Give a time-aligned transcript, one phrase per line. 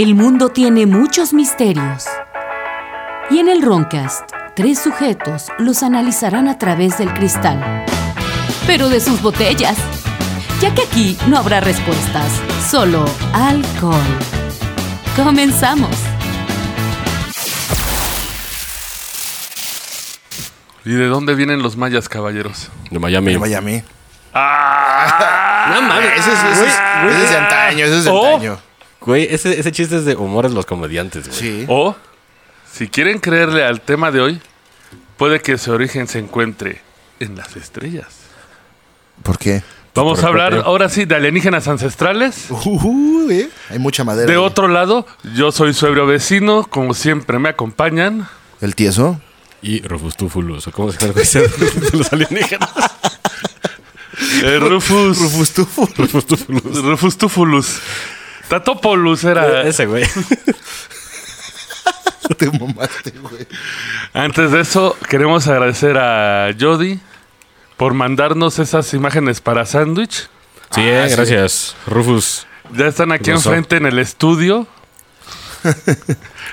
[0.00, 2.06] El mundo tiene muchos misterios.
[3.30, 4.22] Y en el Roncast,
[4.56, 7.84] tres sujetos los analizarán a través del cristal.
[8.66, 9.76] Pero de sus botellas.
[10.62, 12.32] Ya que aquí no habrá respuestas,
[12.66, 14.00] solo alcohol.
[15.16, 15.90] Comenzamos.
[20.86, 22.70] ¿Y de dónde vienen los mayas, caballeros?
[22.90, 23.32] De Miami.
[23.34, 23.82] De Miami.
[24.32, 28.58] No mames, Ese es, ese es- ese es de antaño, ese es de Oh.
[29.00, 31.40] Güey, ese, ese chiste es de humores los comediantes, güey.
[31.40, 31.64] Sí.
[31.68, 31.96] O,
[32.70, 34.40] si quieren creerle al tema de hoy,
[35.16, 36.82] puede que su origen se encuentre
[37.18, 38.08] en las estrellas.
[39.22, 39.62] ¿Por qué?
[39.94, 40.66] Vamos Por a hablar propio.
[40.68, 42.46] ahora sí de alienígenas ancestrales.
[42.50, 43.50] Uh, ¿eh?
[43.70, 44.26] Hay mucha madera.
[44.26, 44.38] De ahí.
[44.38, 48.28] otro lado, yo soy su ebrio vecino, como siempre me acompañan.
[48.60, 49.20] El tieso.
[49.62, 52.70] Y Rufustúfulus, o cómo se llama de los alienígenas.
[54.42, 55.18] eh, Rufus.
[55.18, 55.88] Rufus Tufo.
[55.96, 56.82] Rufustúfulus.
[56.82, 57.18] Rufus
[58.58, 59.20] Tufulus.
[59.20, 59.62] Tatopoulos era.
[59.62, 60.04] Ese, güey.
[62.36, 63.46] Te mamaste, güey.
[64.14, 67.00] Antes de eso, queremos agradecer a Jody
[67.76, 70.28] por mandarnos esas imágenes para sándwich.
[70.70, 71.16] Sí, Ah, eh, sí.
[71.16, 71.76] gracias.
[71.86, 72.46] Rufus.
[72.76, 74.66] Ya están aquí enfrente en el estudio.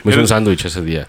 [0.03, 1.07] Me hizo un sándwich ese día.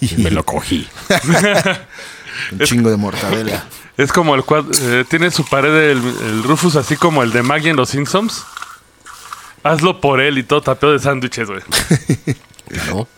[0.00, 0.86] Y me lo cogí.
[2.52, 3.64] Un chingo de mortadela.
[3.96, 4.70] Es como el cuadro.
[5.08, 8.44] tiene su pared el, el Rufus así como el de Maggie en los Simpsons.
[9.68, 11.60] Hazlo por él y todo tapeo de sándwiches, güey.
[12.68, 13.08] Claro.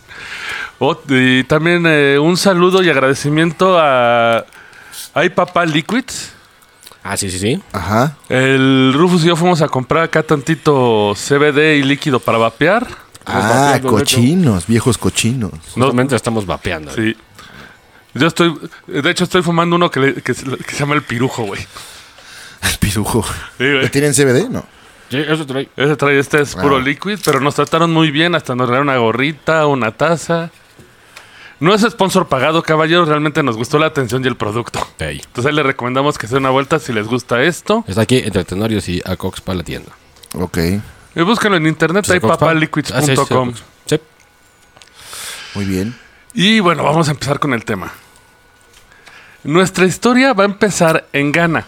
[0.79, 4.45] Oh, y también eh, un saludo y agradecimiento a.
[5.13, 6.31] Ay Papá Liquids.
[7.03, 7.61] Ah, sí, sí, sí.
[7.73, 8.15] Ajá.
[8.29, 12.87] El Rufus y yo fuimos a comprar acá tantito CBD y líquido para vapear.
[13.25, 13.39] Ah,
[13.73, 15.51] vapeando, cochinos, viejos cochinos.
[15.73, 16.93] Justamente estamos vapeando.
[16.93, 17.15] Sí.
[18.13, 18.57] Yo estoy.
[18.87, 21.61] De hecho, estoy fumando uno que, le- que se, que se llama el pirujo, güey.
[22.61, 23.23] El pirujo.
[23.57, 23.89] Sí, güey.
[23.89, 24.49] ¿Tienen CBD?
[24.49, 24.65] No.
[25.11, 25.69] Sí, eso trae.
[25.77, 26.81] Ese trae, este es puro Ah.
[26.81, 28.33] liquid, pero nos trataron muy bien.
[28.33, 30.49] Hasta nos regalaron una gorrita, una taza.
[31.59, 33.07] No es sponsor pagado, caballeros.
[33.07, 34.79] Realmente nos gustó la atención y el producto.
[34.97, 35.17] Ey.
[35.23, 37.83] Entonces ahí les recomendamos que se den una vuelta si les gusta esto.
[37.87, 39.91] Está aquí entre Tenorios y Acox para la tienda.
[40.33, 40.57] Ok.
[41.13, 43.53] Y búsquenlo en internet, hay Acox pa- papaliquids.com.
[43.55, 43.59] Ah.
[43.85, 43.99] Sí.
[45.53, 45.95] Muy bien.
[46.33, 47.91] Y bueno, vamos a empezar con el tema.
[49.43, 51.65] Nuestra historia va a empezar en Ghana,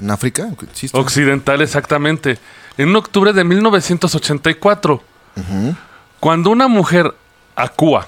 [0.00, 0.48] ¿En África?
[0.92, 2.38] Occidental exactamente,
[2.78, 5.02] en octubre de 1984,
[6.18, 7.14] cuando una mujer
[7.54, 8.06] acúa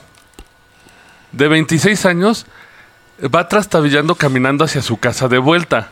[1.32, 2.46] de 26 años
[3.22, 5.90] va trastabillando caminando hacia su casa de vuelta.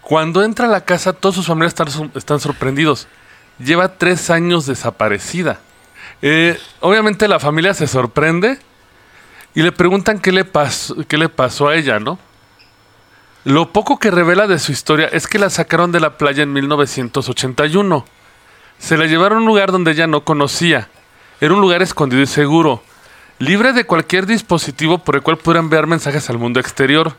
[0.00, 1.78] Cuando entra a la casa, todos sus familiares
[2.14, 3.06] están sorprendidos.
[3.58, 5.60] Lleva tres años desaparecida.
[6.22, 8.58] Eh, obviamente la familia se sorprende
[9.54, 12.18] y le preguntan qué le, pasó, qué le pasó a ella, ¿no?
[13.44, 16.52] Lo poco que revela de su historia es que la sacaron de la playa en
[16.52, 18.04] 1981.
[18.78, 20.88] Se la llevaron a un lugar donde ella no conocía.
[21.40, 22.82] Era un lugar escondido y seguro,
[23.38, 27.14] libre de cualquier dispositivo por el cual pudieran enviar mensajes al mundo exterior.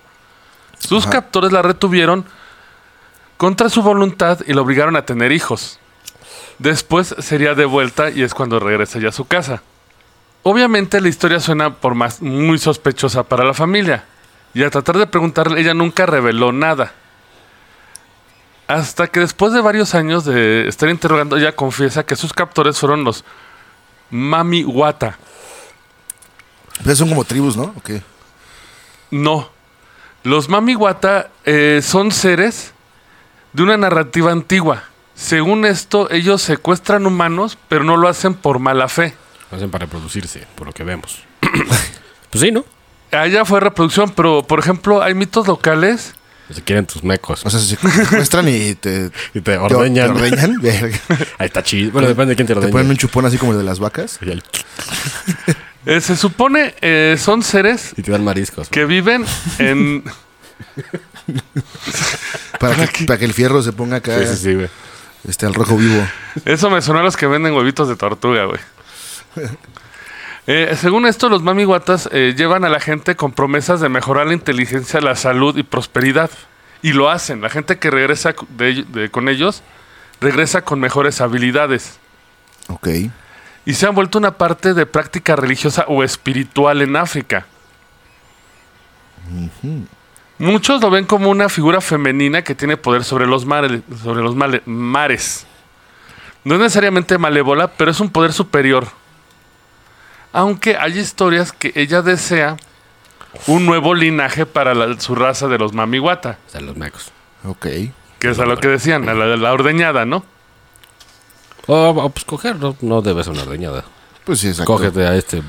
[0.78, 1.14] Sus Ajá.
[1.14, 2.26] captores la retuvieron
[3.38, 5.80] contra su voluntad y la obligaron a tener hijos.
[6.60, 9.64] Después sería de vuelta y es cuando regresa ya a su casa.
[10.44, 14.04] Obviamente la historia suena por más muy sospechosa para la familia.
[14.54, 16.94] Y a tratar de preguntarle, ella nunca reveló nada.
[18.68, 23.04] Hasta que después de varios años de estar interrogando, ella confiesa que sus captores fueron
[23.04, 23.24] los
[24.10, 25.18] Mami Wata.
[26.84, 27.74] Pero son como tribus, ¿no?
[27.78, 27.92] Ok.
[29.12, 29.50] No.
[30.24, 32.74] Los Mami Wata eh, son seres
[33.54, 34.84] de una narrativa antigua.
[35.16, 39.16] Según esto, ellos secuestran humanos, pero no lo hacen por mala fe.
[39.50, 41.24] Lo hacen para reproducirse, por lo que vemos.
[42.30, 42.66] pues sí, ¿no?
[43.12, 46.14] Allá fue reproducción, pero por ejemplo, hay mitos locales.
[46.54, 47.46] Se quieren tus mecos.
[47.46, 50.14] O sea, se secuestran y te, Y te te- ordeñan.
[50.16, 50.58] te ordeñan.
[51.38, 51.92] Ahí está chido.
[51.92, 52.72] Bueno, depende de quién te Te ordeña.
[52.74, 54.20] ponen un chupón así como el de las vacas.
[54.22, 54.44] Y, el-
[55.86, 58.70] Eh, se supone eh, son seres y te dan mariscos.
[58.70, 59.26] que viven
[59.58, 60.04] en.
[62.60, 64.70] Para que, para que el fierro se ponga acá Sí, sí, sí, güey.
[65.28, 66.06] este, al rojo vivo.
[66.46, 68.60] Eso me sonó a los que venden huevitos de tortuga, güey.
[70.48, 74.34] Eh, según esto, los mamiguatas eh, llevan a la gente con promesas de mejorar la
[74.34, 76.30] inteligencia, la salud y prosperidad.
[76.82, 77.42] Y lo hacen.
[77.42, 79.62] La gente que regresa de ell- de- con ellos
[80.20, 82.00] regresa con mejores habilidades.
[82.70, 82.88] Ok.
[83.66, 87.46] Y se han vuelto una parte de práctica religiosa o espiritual en África.
[90.40, 94.64] Muchos lo ven como una figura femenina que tiene poder sobre los, sobre los male-
[94.66, 95.46] mares.
[96.44, 98.88] No es necesariamente malévola, pero es un poder superior.
[100.34, 102.58] Aunque hay historias que ella desea
[103.48, 107.12] un nuevo linaje para la- su raza de los mamiwata, O sea, los mecos.
[107.44, 107.66] Ok.
[108.20, 110.24] que es a lo que decían, a la, la ordeñada, ¿no?
[111.68, 113.84] O, o, pues coger, no, no debe ser una ordeñada.
[114.26, 114.72] Pues sí, exacto.
[114.74, 115.42] Cógete a este,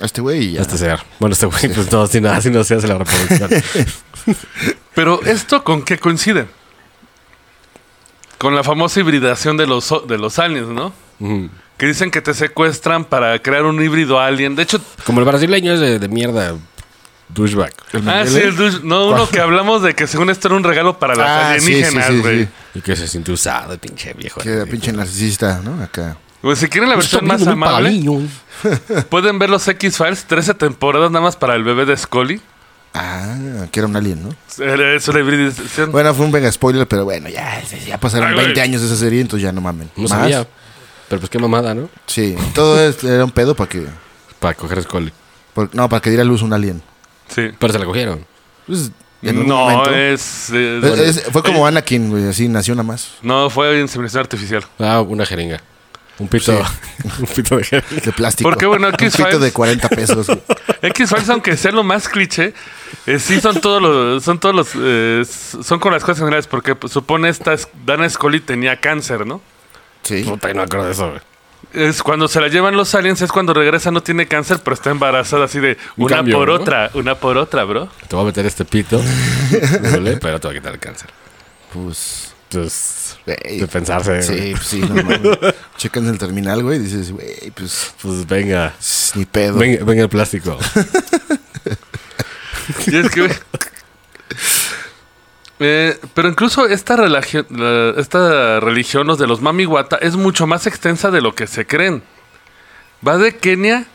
[0.00, 0.60] A este güey y ya.
[0.60, 1.00] a este ser.
[1.20, 3.50] Bueno, este güey, pues no, así no, así no se hace la reproducción.
[4.94, 6.46] Pero esto con qué coincide?
[8.38, 10.92] Con la famosa hibridación de los, o- de los aliens, ¿no?
[11.76, 14.54] Que dicen que te secuestran para crear un híbrido alien.
[14.54, 16.54] De hecho, Como el brasileño es de, de mierda,
[17.28, 17.72] douchebag.
[17.92, 20.62] ¿El ah, sí, el douche- no, uno que hablamos de que según esto era un
[20.64, 22.44] regalo para las Ah, sí, sí, alienígenas, sí, güey.
[22.44, 22.48] sí.
[22.76, 24.40] Y que se siente usado, pinche viejo.
[24.40, 25.82] Que era pinche narcisista, ¿no?
[25.82, 26.16] Acá.
[26.40, 27.90] Pues si quieren la versión más amable,
[29.08, 32.40] pueden ver los X-Files, 13 temporadas nada más para el bebé de Scully.
[32.92, 33.34] Ah,
[33.72, 34.64] que era un alien, ¿no?
[34.64, 35.90] Era eso la hibridación.
[35.90, 38.44] Bueno, fue un venga spoiler, pero bueno, ya, ya pasaron Ay, güey.
[38.46, 39.90] 20 años de esa serie, entonces ya no mamen.
[39.96, 40.10] No ¿Más?
[40.10, 40.46] sabía.
[41.14, 41.88] Pero pues qué mamada, ¿no?
[42.06, 43.86] Sí, todo es- era un pedo para que.
[44.40, 45.12] Para coger Scully.
[45.54, 46.82] por- no, para que diera luz un alien.
[47.28, 47.50] Sí.
[47.56, 48.26] Pero se la cogieron.
[48.66, 48.90] Pues,
[49.22, 50.84] en un No, momento- es, Es-
[51.18, 53.12] es- fue como Anakin, güey, así nació nada más.
[53.22, 54.64] No, fue inseminación artificial.
[54.80, 55.60] Ah, una jeringa.
[56.18, 56.52] Un pito.
[57.20, 58.02] un pito de jeringa.
[58.04, 58.50] De plástico.
[58.50, 59.28] ¿Por qué, bueno, Un X-Files?
[59.28, 60.26] pito de 40 pesos.
[60.26, 60.42] güey.
[60.82, 62.54] X-Files, aunque sea lo más cliché,
[63.06, 66.48] eh, sí son todos los, son todos los, eh, s- son con las cosas generales,
[66.48, 69.40] porque pues, supone esta es- Dana Scully tenía cáncer, ¿no?
[70.04, 70.22] Sí.
[70.22, 71.20] Puta, y no me acuerdo de eso, güey.
[71.72, 74.90] Es cuando se la llevan los aliens, es cuando regresa, no tiene cáncer, pero está
[74.90, 76.54] embarazada así de Un una cambio, por ¿no?
[76.54, 77.88] otra, una por otra, bro.
[78.06, 79.02] Te voy a meter este pito.
[80.20, 81.10] Pero te voy a quitar el cáncer.
[81.72, 82.30] Pues.
[82.52, 84.22] Güey, de pensarse.
[84.22, 85.20] Sí, pues sí, no mames.
[85.76, 87.92] Checan el terminal, güey, y dices, güey, pues.
[88.00, 88.72] Pues venga.
[88.78, 89.54] s- Ni pedo.
[89.58, 90.56] Venga, venga el plástico.
[92.86, 93.32] Y es que, güey,
[95.60, 96.96] eh, pero incluso esta,
[97.96, 101.66] esta religión, los de los Mami Wata, es mucho más extensa de lo que se
[101.66, 102.02] creen.
[103.06, 103.86] Va de Kenia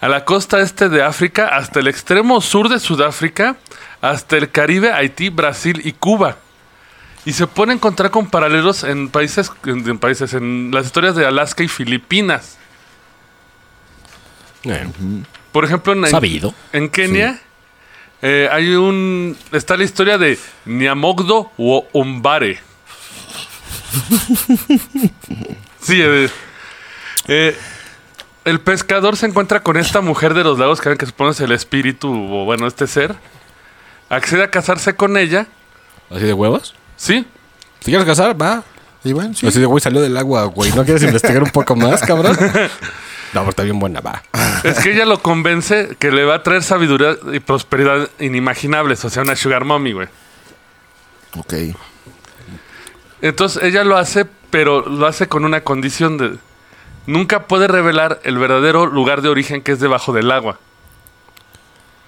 [0.00, 3.56] a la costa este de África, hasta el extremo sur de Sudáfrica,
[4.00, 6.36] hasta el Caribe, Haití, Brasil y Cuba.
[7.26, 11.26] Y se puede encontrar con paralelos en países, en, en países, en las historias de
[11.26, 12.56] Alaska y Filipinas.
[15.52, 16.54] Por ejemplo, en, Sabido.
[16.72, 17.40] en Kenia
[18.22, 19.36] eh, hay un.
[19.52, 22.60] Está la historia de Niamogdo o Umbare.
[25.80, 26.28] sí, eh,
[27.28, 27.56] eh,
[28.44, 31.52] el pescador se encuentra con esta mujer de los lagos que que supone es el
[31.52, 33.14] espíritu o bueno, este ser.
[34.08, 35.46] Accede a casarse con ella.
[36.10, 36.74] ¿Así de huevos?
[36.96, 37.24] Sí.
[37.78, 38.64] Si quieres casar, va.
[39.04, 39.46] Y bueno, sí.
[39.46, 40.72] Así de, güey, salió del agua, güey.
[40.72, 42.36] ¿No quieres investigar un poco más, cabrón?
[43.32, 44.22] No, pero está bien buena, va.
[44.64, 49.04] Es que ella lo convence que le va a traer sabiduría y prosperidad inimaginables.
[49.04, 50.08] O sea, una sugar mommy, güey.
[51.38, 51.54] Ok.
[53.22, 56.36] Entonces ella lo hace, pero lo hace con una condición de...
[57.06, 60.58] Nunca puede revelar el verdadero lugar de origen que es debajo del agua.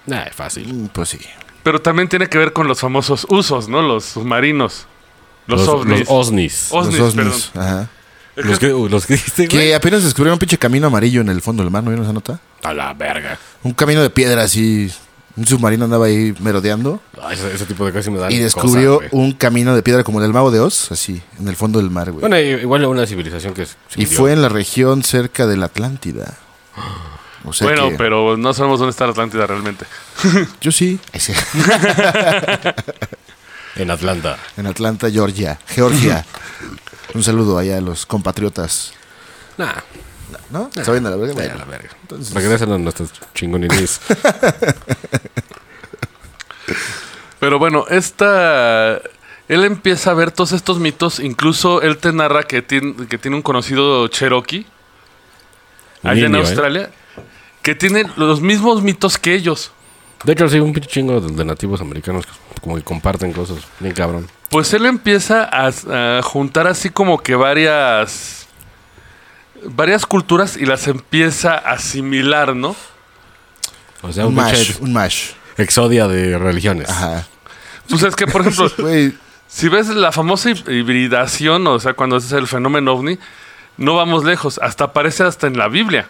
[0.05, 0.71] Nah, es fácil.
[0.73, 1.19] Mm, Pues sí.
[1.63, 3.81] Pero también tiene que ver con los famosos usos, ¿no?
[3.81, 4.85] Los submarinos.
[5.47, 5.99] Los, ovnis.
[6.01, 6.67] Los osnis.
[6.71, 7.31] Ovnis, los perdón.
[7.31, 7.51] ovnis.
[7.55, 7.89] Ajá.
[8.35, 9.67] Es Los que- los que dijiste, güey.
[9.67, 12.13] Que apenas descubrieron un pinche camino amarillo en el fondo del mar, ¿no vieron esa
[12.13, 12.39] nota?
[12.63, 13.37] A la verga.
[13.63, 14.91] Un camino de piedra así.
[15.35, 17.01] Un submarino andaba ahí merodeando.
[17.21, 20.03] Ay, ese, ese tipo de cosas me dan Y descubrió cosas, un camino de piedra
[20.03, 22.21] como el del mago de Oz, así, en el fondo del mar, güey.
[22.21, 25.65] Bueno, i- igual una civilización que se y fue en la región cerca de la
[25.67, 26.35] Atlántida.
[27.45, 29.85] O sea bueno, que- pero no sabemos dónde está la Atlántida realmente.
[30.61, 30.99] Yo sí.
[33.75, 34.37] En Atlanta.
[34.55, 35.57] En Atlanta, Georgia.
[35.67, 36.23] Georgia.
[37.13, 38.93] Un saludo allá a los compatriotas.
[39.57, 39.73] Nah,
[40.49, 40.69] ¿No?
[40.83, 41.33] ¿Saben a la verga?
[41.33, 41.89] Bueno, a la verga.
[42.01, 44.01] entonces- Regresen a nuestros chingonines.
[47.39, 49.01] Pero bueno, esta...
[49.49, 51.19] Él empieza a ver todos estos mitos.
[51.19, 54.65] Incluso él te narra que tiene, que tiene un conocido Cherokee
[56.01, 56.39] allá en ¿eh?
[56.39, 56.89] Australia.
[57.61, 59.71] Que tiene los mismos mitos que ellos.
[60.23, 63.57] De hecho, sí, un pinche chingo de, de nativos americanos que como que comparten cosas.
[63.79, 64.27] Bien cabrón.
[64.53, 65.71] Pues él empieza a,
[66.19, 68.47] a juntar así como que varias
[69.65, 72.75] varias culturas y las empieza a asimilar, ¿no?
[74.01, 74.75] O sea, un un mash.
[74.79, 75.31] Un mash.
[75.57, 76.89] exodia de religiones.
[76.89, 77.25] Ajá.
[77.89, 78.69] Pues es que, por ejemplo,
[79.47, 83.17] si ves la famosa hib- hibridación, o sea, cuando es el fenómeno ovni,
[83.77, 86.07] no vamos lejos, hasta aparece hasta en la Biblia.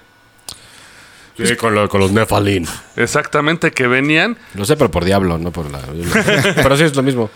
[1.38, 2.68] Sí, con, lo- con los Nephalin.
[2.96, 6.54] Exactamente, que venían, Lo sé, pero por diablo, no por la Biblia.
[6.56, 7.30] pero sí es lo mismo.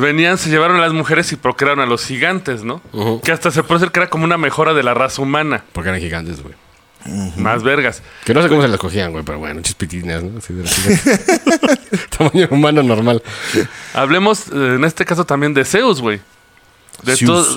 [0.00, 2.80] Venían, se llevaron a las mujeres y procrearon a los gigantes, ¿no?
[3.22, 5.90] Que hasta se puede decir que era como una mejora de la raza humana, Porque
[5.90, 6.54] eran gigantes, güey.
[7.36, 8.02] más vergas.
[8.24, 10.38] Que no sé cómo se las cogían, güey, pero bueno, chispitinas, ¿no?
[10.38, 10.64] Así de.
[12.16, 13.22] Tamaño humano normal.
[13.94, 16.20] Hablemos eh, en este caso también de Zeus, güey.
[17.02, 17.16] De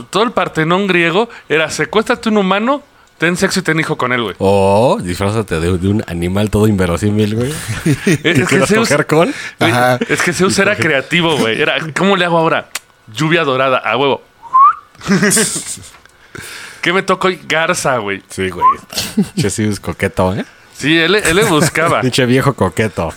[0.10, 2.82] todo el Partenón griego era secuéstrate un humano,
[3.18, 4.36] ten sexo y ten hijo con él, güey.
[4.40, 7.54] O disfrázate de, de un animal todo inverosímil, güey.
[8.24, 9.34] Es ¿Y que Zeus, con?
[9.60, 9.74] güey,
[10.10, 11.62] es que Zeus era creativo, güey.
[11.62, 12.70] Era, ¿cómo le hago ahora?
[13.14, 14.22] Lluvia dorada, a huevo.
[16.82, 17.40] ¿Qué me tocó hoy?
[17.48, 18.22] Garza, güey.
[18.30, 18.66] Sí, güey.
[19.36, 20.46] Jesús coqueto, ¿eh?
[20.78, 22.02] Sí, él, él le buscaba.
[22.02, 23.14] Pinche viejo coqueto.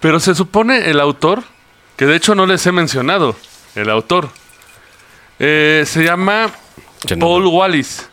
[0.00, 1.44] Pero se supone el autor,
[1.96, 3.36] que de hecho no les he mencionado,
[3.76, 4.30] el autor,
[5.38, 6.61] eh, se llama Che,
[7.18, 7.46] Paul.
[7.46, 8.08] Wallis.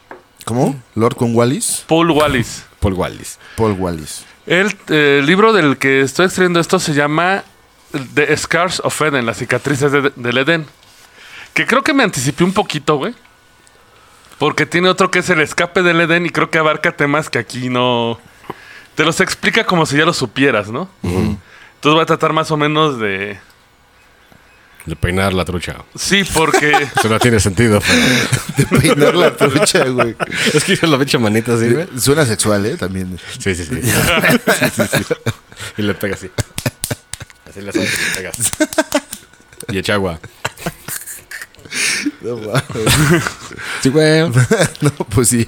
[0.45, 0.75] ¿Cómo?
[0.95, 1.83] ¿Lord con Wallis?
[1.87, 2.65] Paul Wallis.
[2.79, 3.37] Paul Wallis.
[3.55, 4.25] Paul Wallis.
[4.45, 7.43] El, eh, el libro del que estoy extrayendo esto se llama
[8.15, 10.65] The Scars of Eden, las cicatrices de- del Edén.
[11.53, 13.13] Que creo que me anticipé un poquito, güey.
[14.37, 17.39] Porque tiene otro que es el escape del Edén y creo que abarca temas que
[17.39, 18.19] aquí no...
[18.95, 20.89] Te los explica como si ya lo supieras, ¿no?
[21.03, 23.37] Entonces voy a tratar más o menos de...
[24.85, 25.77] De peinar la trucha.
[25.95, 26.71] Sí, porque...
[26.97, 27.79] Eso no tiene sentido.
[28.57, 30.15] pero- De peinar la trucha, güey.
[30.53, 31.87] es que hizo la pinche manita así, güey.
[31.99, 32.75] Suena sexual, ¿eh?
[32.77, 33.19] También.
[33.39, 33.81] Sí, sí, sí.
[33.81, 35.13] Sí, sí, sí.
[35.77, 36.29] Y le pega así.
[37.49, 38.51] Así le sabes, le pegas.
[39.69, 40.19] Y echa agua.
[42.21, 42.63] No, mames.
[43.83, 44.21] Sí, güey.
[44.81, 45.45] No, pues sí.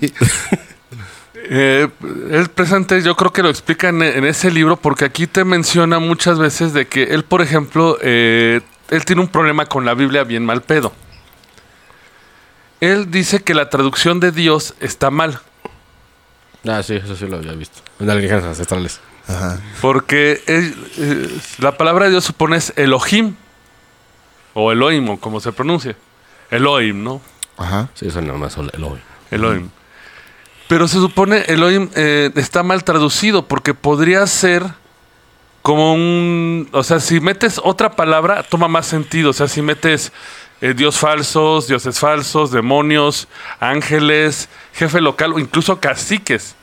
[1.36, 1.88] Eh,
[2.32, 6.00] el presente yo creo que lo explica en, en ese libro porque aquí te menciona
[6.00, 8.62] muchas veces de que él, por ejemplo, eh,
[8.92, 10.94] él tiene un problema con la Biblia bien mal pedo.
[12.80, 15.42] Él dice que la traducción de Dios está mal
[16.68, 17.82] Ah, sí, eso sí lo había visto.
[18.00, 19.00] En alienígenas ancestrales.
[19.28, 19.60] Ajá.
[19.82, 23.36] porque eh, la palabra de Dios supone es Elohim
[24.56, 25.96] o Elohim o como se pronuncia.
[26.50, 27.22] Elohim, ¿no?
[27.56, 27.90] Ajá.
[27.94, 29.00] Sí, eso nada más el hoy.
[29.30, 29.70] Elohim.
[30.68, 34.66] Pero se supone Elohim eh, está mal traducido porque podría ser
[35.62, 36.70] como un...
[36.72, 39.30] O sea, si metes otra palabra, toma más sentido.
[39.30, 40.12] O sea, si metes
[40.62, 43.28] eh, dios falsos, dioses falsos, demonios,
[43.60, 46.56] ángeles, jefe local o incluso caciques.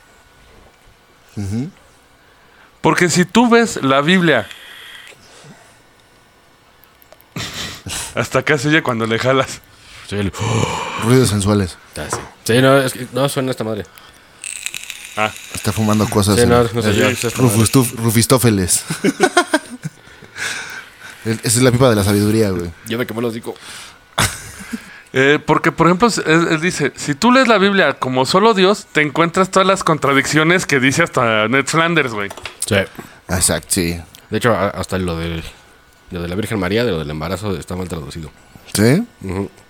[2.80, 4.48] Porque si tú ves la Biblia...
[8.14, 9.60] Hasta acá se oye cuando le jalas.
[10.08, 10.32] Sí, el...
[11.04, 11.78] Ruidos sensuales.
[11.94, 12.02] Sí.
[12.44, 13.84] Sí, no, es que no suena esta madre.
[15.20, 16.38] Ah, Está fumando cosas.
[16.38, 17.08] Sí, no, no sé yo,
[17.96, 18.84] Rufistófeles.
[21.24, 22.70] El- Esa es la pipa de la sabiduría, güey.
[22.86, 23.54] Yo me quemé los digo.
[25.14, 28.86] Eh, porque, por ejemplo, él, él dice, si tú lees la Biblia como solo Dios,
[28.92, 32.28] te encuentras todas las contradicciones que dice hasta Ned Flanders, güey.
[32.66, 32.76] Sí.
[33.28, 33.98] Exacto, sí.
[34.30, 35.42] De hecho, hasta lo de,
[36.10, 38.30] lo de la Virgen María, de lo del embarazo, está mal traducido.
[38.78, 39.02] ¿Sí?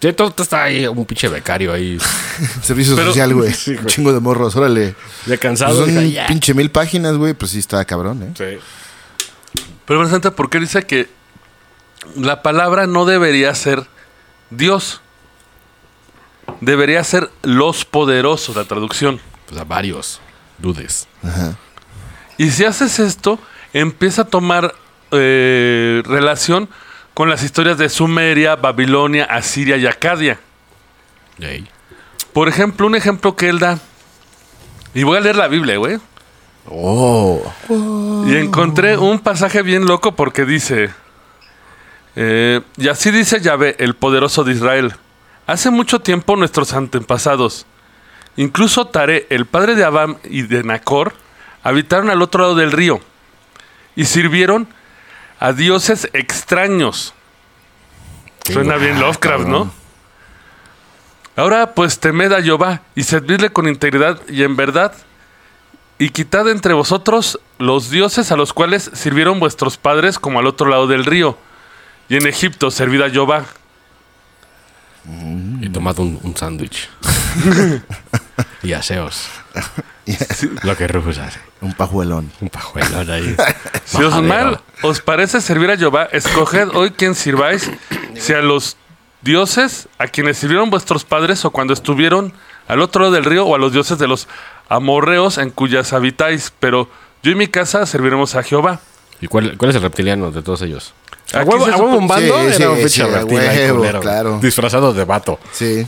[0.01, 1.99] Sí, todo, todo está ahí, un pinche becario ahí.
[2.63, 3.53] Servicio Pero- social, güey.
[3.55, 3.87] Sí, güey.
[3.87, 4.89] Chingo de morros, órale.
[4.89, 4.95] Ya
[5.27, 5.77] Pues cansado.
[5.77, 6.27] son dije, "Ya".
[6.27, 7.33] pinche mil páginas, güey.
[7.35, 8.33] Pues sí está cabrón, ¿eh?
[8.37, 8.59] Sí.
[9.87, 11.09] Pero interesante porque dice que
[12.17, 13.87] la palabra no debería ser
[14.51, 15.01] Dios.
[16.61, 19.21] Debería ser los poderosos, la traducción.
[19.47, 20.21] Pues a varios
[20.59, 21.07] dudes.
[21.23, 21.57] Ajá.
[22.37, 23.39] Y si haces esto,
[23.73, 24.75] empieza a tomar
[25.11, 26.69] eh, relación
[27.19, 30.39] con las historias de Sumeria, Babilonia, Asiria y Acadia.
[32.33, 33.81] Por ejemplo, un ejemplo que él da.
[34.95, 35.99] Y voy a leer la Biblia, güey.
[36.67, 37.43] Oh.
[38.25, 40.91] Y encontré un pasaje bien loco porque dice,
[42.15, 44.95] eh, y así dice Yahvé, el poderoso de Israel,
[45.49, 47.67] hace mucho tiempo nuestros antepasados,
[48.37, 51.15] incluso Taré, el padre de Abam y de Nacor,
[51.65, 53.01] habitaron al otro lado del río
[53.97, 54.69] y sirvieron
[55.39, 57.15] a dioses extraños.
[58.45, 59.73] Suena bien Lovecraft, ¿no?
[61.37, 64.93] Ahora pues temed a Jehová y servidle con integridad y en verdad
[65.99, 70.69] y quitad entre vosotros los dioses a los cuales sirvieron vuestros padres como al otro
[70.69, 71.37] lado del río.
[72.09, 73.45] Y en Egipto servid a Jehová.
[75.61, 76.89] Y tomad un, un sándwich.
[78.63, 79.29] y aseos.
[80.63, 81.41] Lo que Rufus hace.
[81.61, 82.31] Un pajuelón.
[82.41, 83.37] Un pajuelón ahí.
[83.85, 87.71] Si os mal os parece servir a Jehová, escoged hoy quien sirváis,
[88.15, 88.77] si a los
[89.23, 92.35] dioses a quienes sirvieron vuestros padres o cuando estuvieron
[92.69, 94.29] al otro lado del río o a los dioses de los
[94.69, 96.53] amorreos en cuyas habitáis.
[96.61, 96.91] Pero
[97.23, 98.81] yo y mi casa serviremos a Jehová.
[99.23, 100.93] ¿Y cuál, cuál es el reptiliano de todos ellos?
[101.33, 101.65] A huevo,
[101.97, 104.39] un bando Sí, era sí, un sí, huevo, claro.
[104.41, 105.39] Disfrazado de vato.
[105.53, 105.87] Sí.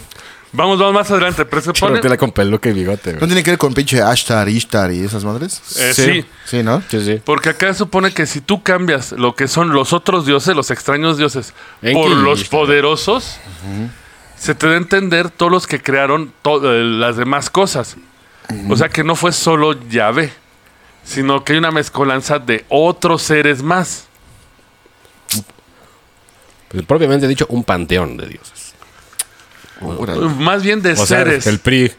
[0.52, 1.44] Vamos, vamos más adelante.
[1.44, 1.94] Pero se pone...
[2.00, 3.12] reptil con peluca y bigote.
[3.12, 3.28] ¿No güey.
[3.28, 5.60] tiene que ver con pinche Ashtar, Ishtar y esas madres?
[5.78, 6.04] Eh, Sí.
[6.04, 6.24] sí.
[6.46, 6.82] Sí, ¿no?
[6.90, 7.20] Sí, sí.
[7.24, 11.18] Porque acá supone que si tú cambias lo que son los otros dioses, los extraños
[11.18, 12.60] dioses, Enki por los Ishtar.
[12.60, 13.38] poderosos,
[14.36, 17.96] se te da a entender todos los que crearon eh, las demás cosas.
[18.68, 20.32] O sea que no fue solo Yahvé,
[21.04, 24.08] sino que hay una mezcolanza de otros seres más.
[26.68, 28.69] Pues, propiamente dicho, un panteón de dioses.
[29.80, 30.20] Órale.
[30.28, 31.46] Más bien de O sea, seres.
[31.46, 31.92] el PRI,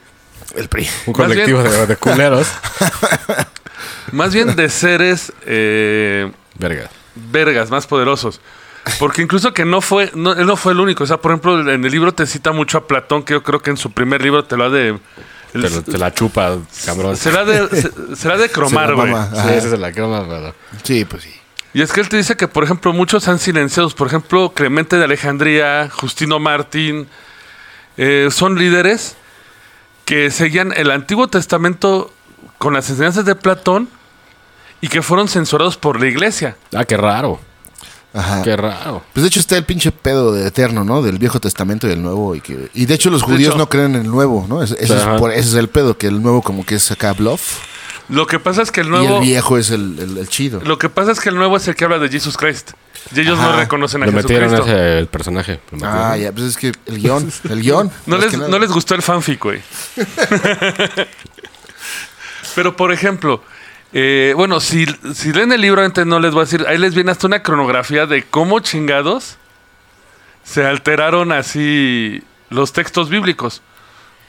[0.55, 0.88] El PRI.
[1.07, 2.47] un colectivo de, de culeros.
[4.11, 6.89] Más bien de seres eh, Verga.
[7.15, 8.41] vergas, más poderosos.
[9.00, 11.03] Porque incluso que no fue, no, él no fue el único.
[11.03, 13.61] O sea, por ejemplo, en el libro te cita mucho a Platón, que yo creo
[13.61, 14.89] que en su primer libro te lo ha de.
[15.53, 17.15] el- Te, lo- te la chupa, cabrón.
[17.15, 19.61] será de, se- será de cromar, Se la güey.
[19.61, 20.55] Sí, se la croma, pero...
[20.83, 21.33] Sí, pues sí.
[21.73, 23.93] Y es que él te dice que, por ejemplo, muchos han silenciados.
[23.93, 27.07] Por ejemplo, Clemente de Alejandría, Justino Martín,
[27.98, 29.15] eh, son líderes
[30.05, 32.12] que seguían el Antiguo Testamento
[32.57, 33.89] con las enseñanzas de Platón
[34.81, 36.57] y que fueron censurados por la iglesia.
[36.75, 37.39] Ah, qué raro.
[38.13, 38.41] Ajá.
[38.41, 39.01] Qué raro.
[39.13, 41.01] Pues de hecho está el pinche pedo de eterno, ¿no?
[41.01, 42.36] Del Viejo Testamento y del Nuevo.
[42.36, 44.62] Y, que, y de hecho los judíos hecho- no creen en el Nuevo, ¿no?
[44.62, 45.15] Ese, ese es Ajá.
[45.17, 47.60] por- ese es el pedo, que el Nuevo como que es acá bluff.
[48.10, 50.60] Lo que pasa es que el Y nuevo, el viejo es el, el- el chido.
[50.60, 52.71] lo que pasa es que el nuevo es el que habla de Jesus Christ.
[53.13, 54.77] Y ellos no reconocen a metieron Jesucristo.
[54.77, 55.60] ese el personaje.
[55.72, 55.98] lo metieron.
[55.98, 57.91] Ah, ya, pues es que el guion, el guion.
[58.05, 59.62] No les, no les gustó el fanfic, güey.
[62.55, 63.43] Pero, por ejemplo,
[63.93, 66.93] eh, bueno, si, si leen el libro antes no les voy a decir, ahí les
[66.96, 69.38] viene hasta una cronografía de cómo chingados
[70.43, 73.62] se alteraron así los textos bíblicos.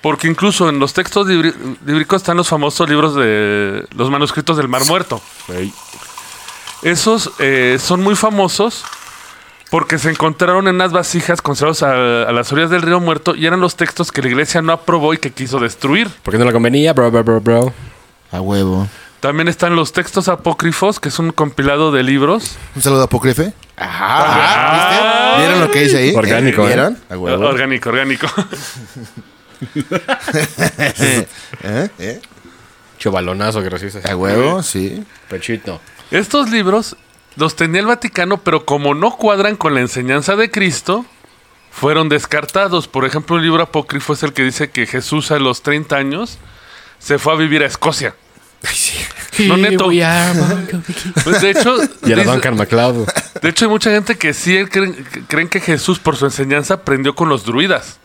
[0.00, 4.85] Porque incluso en los textos bíblicos están los famosos libros de los manuscritos del Mar
[4.87, 5.23] Muerto.
[5.49, 5.73] Ey.
[6.83, 8.85] Esos eh, son muy famosos
[9.71, 13.47] porque se encontraron en unas vasijas conservadas a, a las orillas del río Muerto y
[13.47, 16.09] eran los textos que la iglesia no aprobó y que quiso destruir.
[16.23, 17.73] ¿Por qué no le convenía, bro, bro, bro, bro?
[18.33, 18.89] A huevo.
[19.21, 22.57] También están los textos apócrifos, que es un compilado de libros.
[22.75, 23.53] Un saludo Apócrife.
[23.79, 26.15] Ah, ¿Vieron lo que hice ahí?
[26.15, 26.67] Orgánico, ¿eh?
[26.67, 26.99] ¿Vieron?
[27.09, 27.47] A huevo.
[27.47, 28.27] Orgánico, orgánico.
[31.62, 31.89] ¿Eh?
[31.99, 32.21] ¿Eh?
[32.99, 34.11] Chovalonazo que recibiste.
[34.11, 35.05] A huevo, sí.
[35.29, 35.81] Pechito.
[36.12, 36.95] Estos libros
[37.37, 41.07] los tenía el Vaticano, pero como no cuadran con la enseñanza de Cristo,
[41.71, 42.87] fueron descartados.
[42.87, 46.38] Por ejemplo, un libro apócrifo es el que dice que Jesús a los 30 años
[46.99, 48.14] se fue a vivir a Escocia.
[49.38, 49.87] No, neto.
[51.25, 53.09] Pues, de hecho, Y era Duncan MacLeod.
[53.40, 56.75] De hecho, hay mucha gente que sí creen, que creen que Jesús, por su enseñanza,
[56.75, 57.99] aprendió con los druidas.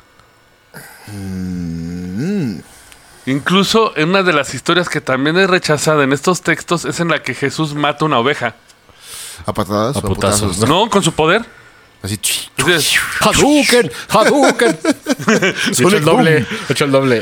[3.27, 7.09] Incluso en una de las historias que también es rechazada en estos textos es en
[7.09, 8.55] la que Jesús mata una oveja.
[9.45, 9.97] A patadas.
[9.97, 10.59] A o putazos.
[10.59, 11.45] No, con su poder.
[12.01, 12.17] Así.
[12.55, 13.91] Dices, ¡Hadouken!
[14.07, 14.79] ¡Hadouken!
[15.71, 16.45] Hecho el doble.
[16.69, 17.21] Hecho el doble.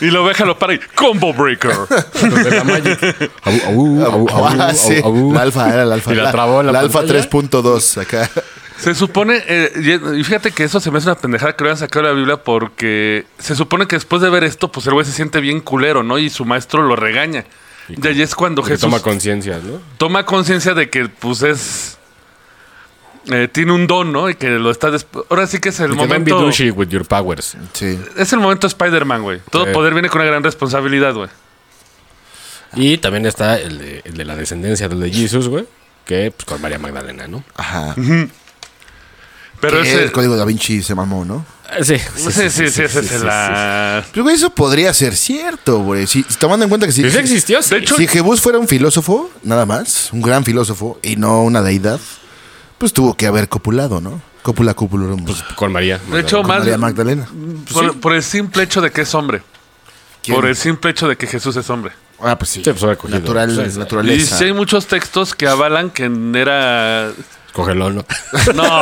[0.00, 1.76] Y la oveja lo para y ¡Combo Breaker!
[2.22, 2.64] La.
[5.34, 6.12] La alfa era la alfa.
[6.12, 7.28] Y la trabó en la alfa pantalla.
[7.28, 8.30] 3.2 acá.
[8.78, 11.70] Se supone, eh, y y fíjate que eso se me hace una pendejada que lo
[11.70, 14.92] hayan sacado de la Biblia porque se supone que después de ver esto, pues el
[14.94, 16.18] güey se siente bien culero, ¿no?
[16.18, 17.44] Y su maestro lo regaña.
[17.88, 19.80] Y ahí es cuando Jesús toma conciencia, ¿no?
[19.96, 21.98] toma conciencia de que pues es
[23.30, 24.30] eh, tiene un don, ¿no?
[24.30, 24.90] Y que lo está
[25.30, 27.56] ahora sí que es el be momento douchey with your powers.
[27.72, 27.98] Sí.
[28.16, 29.40] es el momento Spider-Man, güey.
[29.50, 29.72] Todo Sí.
[29.72, 31.28] poder viene con una gran responsabilidad, güey.
[32.74, 35.66] Y también está el de, el de la descendencia del de Jesus, güey.
[36.04, 37.42] Que pues con María Magdalena, ¿no?
[37.56, 37.94] Ajá.
[39.60, 41.44] Pero ese el código da Vinci se mamó, ¿no?
[41.76, 46.06] Eh, Sí, sí, sí, sí, ese es la Pero güey, eso podría ser cierto, güey.
[46.06, 47.70] Si, tomando en cuenta que si, Sí, sí existió, sí.
[47.74, 51.60] De hecho- si Jebus fuera un filósofo, nada más, un gran filósofo, y no una
[51.62, 52.00] deidad,
[52.78, 54.22] pues tuvo que haber copulado, ¿no?
[54.42, 55.14] Copula, copula.
[55.26, 56.00] Pues con María.
[56.10, 57.28] De hecho, con más María Magdalena.
[57.72, 59.42] por, por el simple hecho de que es hombre.
[60.22, 60.36] ¿Quién?
[60.36, 61.92] Por el simple hecho de que Jesús es hombre.
[62.20, 62.62] Ah, pues sí.
[62.64, 62.82] Sí, pues.
[63.10, 67.12] Natural, Pues, Y sí hay muchos textos que avalan que era
[67.52, 68.04] Cógelo, ¿no?
[68.54, 68.80] no,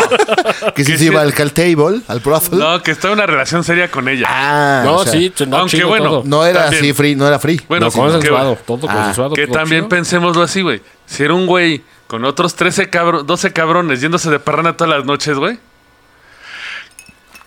[0.74, 2.58] Que si se iba al cal table, al brothel.
[2.58, 4.26] no, que estaba en una relación seria con ella.
[4.28, 6.22] Ah, No, o sea, sí, no, aunque chido bueno, todo.
[6.26, 6.82] No era También.
[6.82, 7.60] así free, no era free.
[7.68, 9.34] Bueno, no, sí, consensuado, que- todo Ah, consensuado.
[9.34, 9.88] Que todo también chido.
[9.88, 10.82] pensémoslo así, güey.
[11.06, 15.06] Si era un güey con otros 13 cabro 12 cabrones yéndose de parrana todas las
[15.06, 15.58] noches, güey.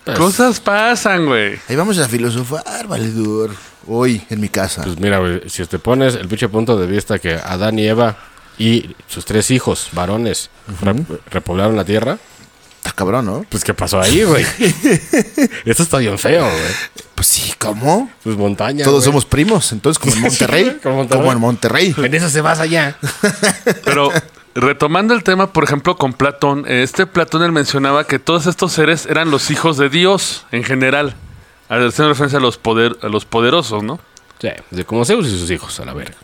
[0.04, 1.58] Pues, Cosas pasan, güey.
[1.68, 3.50] Ahí vamos a filosofar, valedor.
[3.86, 4.82] Hoy, en mi casa.
[4.82, 8.16] Pues mira, güey, si te pones el pinche punto de vista que Adán y Eva
[8.58, 10.50] y sus tres hijos, varones,
[10.82, 12.18] re- repoblaron la tierra,
[12.78, 13.44] Está cabrón, ¿no?
[13.50, 14.42] pues ¿qué pasó ahí, güey?
[15.66, 16.72] Esto está bien feo, güey.
[17.14, 18.10] Pues sí, ¿cómo?
[18.24, 18.84] Pues montaña.
[18.86, 19.04] Todos güey.
[19.06, 20.78] somos primos, entonces como en Monterrey.
[20.82, 21.20] como Monterrey.
[21.20, 21.94] Como en Monterrey.
[21.98, 22.96] En eso se basa ya.
[23.84, 24.10] Pero
[24.54, 28.72] retomando el tema, por ejemplo, con Platón, eh, este Platón él mencionaba que todos estos
[28.72, 31.14] seres eran los hijos de Dios en general.
[31.68, 34.00] Haciendo referencia a los, poder, a los poderosos, ¿no?
[34.40, 36.16] Sí, de como Zeus y sus hijos, a la verga.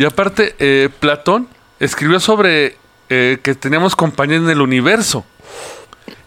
[0.00, 1.46] Y aparte, eh, Platón
[1.78, 2.78] escribió sobre
[3.10, 5.26] eh, que teníamos compañía en el universo.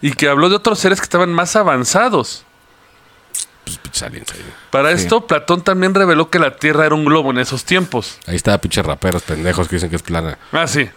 [0.00, 2.44] Y que habló de otros seres que estaban más avanzados.
[3.64, 4.04] Pues.
[4.70, 8.20] Para esto, Platón también reveló que la Tierra era un globo en esos tiempos.
[8.28, 10.38] Ahí está, pinches raperos pendejos que dicen que es plana.
[10.52, 10.88] Ah, sí.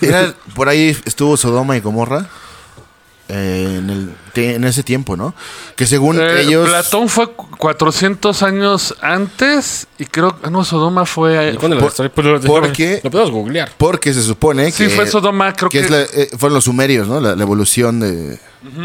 [0.00, 2.30] Era, por ahí estuvo Sodoma y Gomorra.
[3.28, 5.34] Eh, en, el, en ese tiempo, ¿no?
[5.76, 6.68] Que según Eh, ellos...
[6.68, 11.52] Platón fue 400 años antes y creo que no, Sodoma fue...
[11.54, 12.10] ¿Y cuándo la por-?
[12.10, 13.72] Pues lo, porque- lo podemos googlear.
[13.78, 14.90] Porque se supone Sí, que...
[14.90, 15.80] fue Sodoma, creo que...
[15.80, 17.20] es la- eh, fueron los sumerios, ¿no?
[17.20, 18.38] La, la evolución de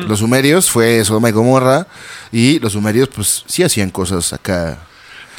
[0.08, 1.88] los sumerios fue Sodoma y Gomorra.
[2.32, 4.78] Y los sumerios, pues, sí hacían cosas acá.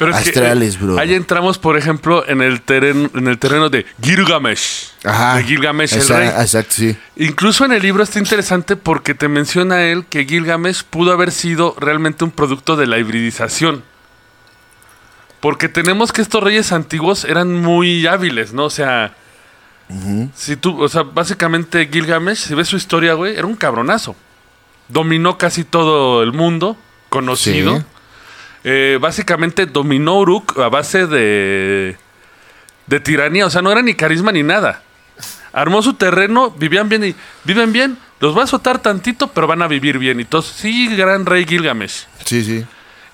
[0.01, 0.97] Pero es que, eh, bro.
[0.97, 4.93] Ahí entramos, por ejemplo, en el terreno, en el terreno de Gilgamesh.
[5.03, 5.35] Ajá.
[5.35, 6.27] De Gilgamesh, el rey.
[6.27, 6.97] Exacto, sí.
[7.17, 11.75] Incluso en el libro está interesante porque te menciona él que Gilgamesh pudo haber sido
[11.79, 13.83] realmente un producto de la hibridización.
[15.39, 18.65] Porque tenemos que estos reyes antiguos eran muy hábiles, ¿no?
[18.65, 19.13] O sea,
[20.33, 24.15] si tú, o sea, básicamente Gilgamesh, si ves su historia, güey, era un cabronazo.
[24.87, 26.75] Dominó casi todo el mundo,
[27.09, 27.77] conocido.
[27.77, 27.83] Sí.
[28.63, 31.97] Eh, básicamente dominó Uruk a base de,
[32.87, 33.45] de tiranía.
[33.45, 34.83] O sea, no era ni carisma ni nada.
[35.53, 37.97] Armó su terreno, vivían bien y viven bien.
[38.19, 40.19] Los va a azotar tantito, pero van a vivir bien.
[40.19, 42.05] Y todos, sí, gran rey Gilgamesh.
[42.23, 42.63] Sí, sí.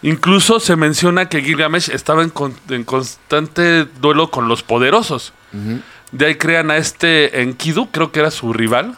[0.04, 5.34] Incluso se menciona que Gilgamesh estaba en, con- en constante duelo con los poderosos.
[6.12, 8.96] De ahí crean a este Enkidu, creo que era su rival.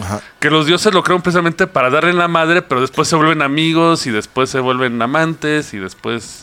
[0.00, 0.22] Ajá.
[0.40, 4.06] Que los dioses lo crean precisamente para darle la madre, pero después se vuelven amigos
[4.06, 6.42] y después se vuelven amantes y después...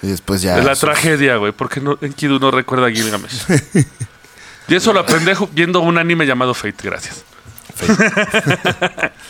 [0.00, 0.58] Y después ya.
[0.58, 3.42] es la tragedia, güey, porque no, Enkidu no recuerda a Gilgamesh.
[4.68, 7.24] y eso lo aprendí viendo un anime llamado Fate, gracias.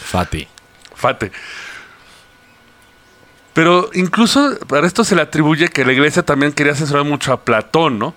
[0.05, 0.47] Fati.
[0.95, 1.33] Fate.
[3.55, 7.41] Pero incluso para esto se le atribuye que la iglesia también quería censurar mucho a
[7.41, 8.15] Platón, ¿no?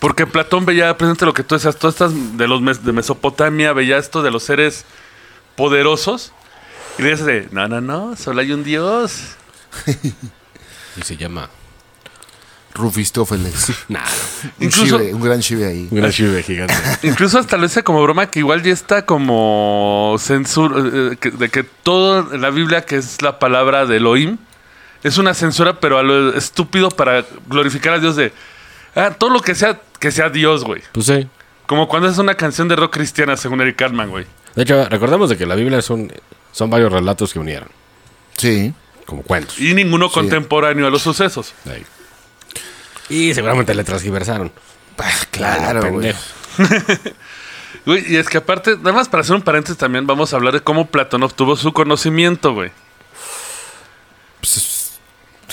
[0.00, 3.72] Porque Platón veía presente lo que tú decías, todas estas de los mes- de Mesopotamia,
[3.72, 4.84] veía esto de los seres
[5.56, 6.32] poderosos.
[6.98, 9.20] Y le dice, no, no, no, solo hay un dios.
[10.98, 11.50] Y se llama.
[12.74, 13.72] Rufistófeles.
[13.88, 14.00] Nah,
[14.58, 15.88] Un, Incluso- chive, un gran chive ahí.
[15.90, 16.74] una chive gigante.
[17.02, 20.76] Incluso hasta lo dice como broma que igual ya está como censura,
[21.12, 24.36] eh, que- de que todo en la Biblia, que es la palabra de Elohim,
[25.02, 28.32] es una censura, pero a lo estúpido para glorificar a Dios de...
[28.96, 30.82] Ah, todo lo que sea, que sea Dios, güey.
[30.92, 31.28] Pues sí.
[31.66, 34.26] Como cuando es una canción de rock cristiana, según Eric Cartman, güey.
[34.54, 36.12] De hecho, recordemos de que la Biblia son,
[36.52, 37.68] son varios relatos que unieron.
[38.36, 38.72] Sí.
[39.04, 39.60] Como cuentos.
[39.60, 41.52] Y ninguno contemporáneo a los sucesos.
[41.70, 41.84] Ahí.
[43.08, 44.50] Y seguramente le transgiversaron.
[45.30, 46.12] Claro, güey.
[46.12, 46.20] pendejo.
[47.84, 50.52] Güey, y es que aparte, nada más para hacer un paréntesis también, vamos a hablar
[50.54, 52.72] de cómo Platón obtuvo su conocimiento, güey.
[54.40, 54.75] Pues es-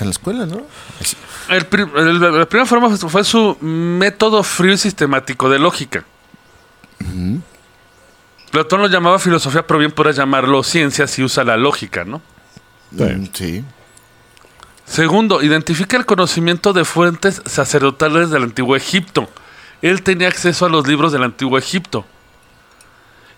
[0.01, 0.61] en la escuela, ¿no?
[1.49, 6.03] El pri- el- la primera forma fue- fue su método frío y sistemático de lógica.
[8.51, 12.21] Platón lo llamaba filosofía, pero bien podrás llamarlo ciencia si usa la lógica, ¿no?
[12.91, 13.63] Mm, sí.
[14.85, 19.27] Segundo, identifica el conocimiento de fuentes sacerdotales del antiguo Egipto.
[19.81, 22.05] Él tenía acceso a los libros del antiguo Egipto.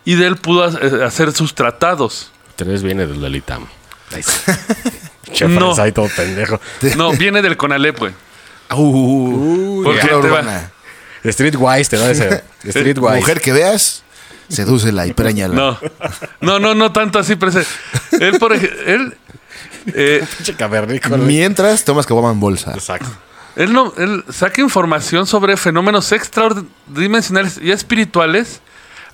[0.04, 2.32] Y de él pudo eh, hacer sus tratados.
[2.56, 3.66] Tres viene del Lalitam.
[5.32, 5.74] Che, No.
[5.82, 6.60] ahí todo pendejo.
[6.98, 8.14] No, viene del Conalep, güey.
[8.74, 10.18] Uh, ¿Por qué te va?
[10.20, 10.72] urbana.
[11.26, 12.44] Streetwise te da ese.
[12.68, 13.16] Streetwise.
[13.18, 14.04] Mujer que veas,
[14.50, 15.56] sedúcela y préñala.
[15.56, 15.80] No,
[16.42, 17.68] no, no, no tanto así, pero ese-
[18.20, 19.18] él, por ej- él,
[19.94, 20.24] eh.
[21.20, 22.72] Mientras tomas caguama en bolsa.
[22.74, 23.08] Exacto.
[23.56, 28.62] él, no, él saca información sobre fenómenos extradimensionales y espirituales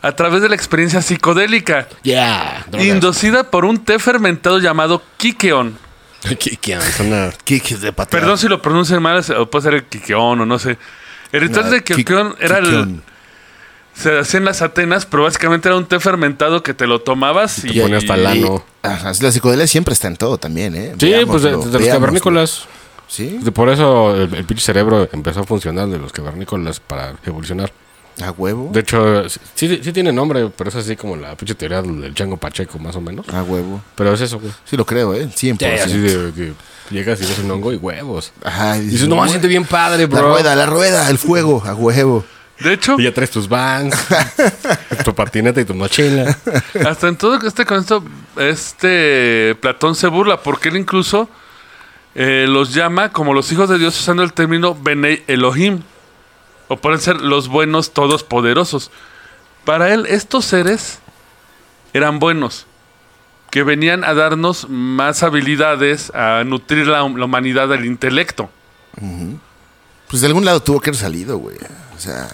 [0.02, 2.66] a través de la experiencia psicodélica, Yeah.
[2.80, 5.78] inducida por un té fermentado llamado Kikeon.
[6.22, 7.32] ¿Qué, qué suena?
[7.44, 8.20] Kikis de patada.
[8.22, 10.78] Perdón si lo pronuncio mal, o puede ser el Kikeon o no sé.
[11.32, 13.02] El ritual No, de Ki- Kikeon era el,
[13.94, 17.64] se hacía en las Atenas, pero básicamente era un té fermentado que te lo tomabas
[17.66, 18.04] y, te ponías
[19.22, 20.94] la psicodelia siempre está en todo también, ¿eh?
[21.00, 22.66] Sí, pues de, de los cavernícolas.
[23.08, 27.16] Sí, De- Por eso el, el pinche cerebro empezó a funcionar de los cavernícolas para
[27.26, 27.72] evolucionar.
[28.24, 28.70] A huevo.
[28.74, 32.14] De hecho, sí, sí, sí tiene nombre, pero es así como la pinche teoría del
[32.14, 33.28] Django Pacheco, más o menos.
[33.30, 33.82] A huevo.
[33.96, 34.52] Pero es eso, güey.
[34.66, 35.28] Sí lo creo, ¿eh?
[35.28, 35.82] 100%.
[35.84, 36.54] así de, de-
[36.90, 38.34] llegas y ves un hongo y huevos.
[38.44, 38.78] Ajá.
[38.78, 40.30] Y dices, no, más siente bien padre, La bro.
[40.34, 42.26] rueda, la rueda, el fuego, a huevo.
[42.60, 43.96] de hecho, Y ya traes tus vans,
[45.06, 46.38] tu patineta y tu mochila.
[46.86, 48.04] Hasta en todo este contexto,
[48.38, 51.30] este Platón se burla porque él incluso
[52.14, 55.82] eh, los llama como los hijos de Dios usando el término Benei Elohim.
[56.72, 58.92] O pueden ser los buenos todos poderosos.
[59.66, 61.00] Para él, estos seres
[61.94, 62.66] eran buenos.
[63.50, 68.50] Que venían a darnos más habilidades, a nutrir la, la humanidad del intelecto.
[70.08, 71.58] Pues de algún lado tuvo que haber salido, güey.
[71.96, 72.30] O sea,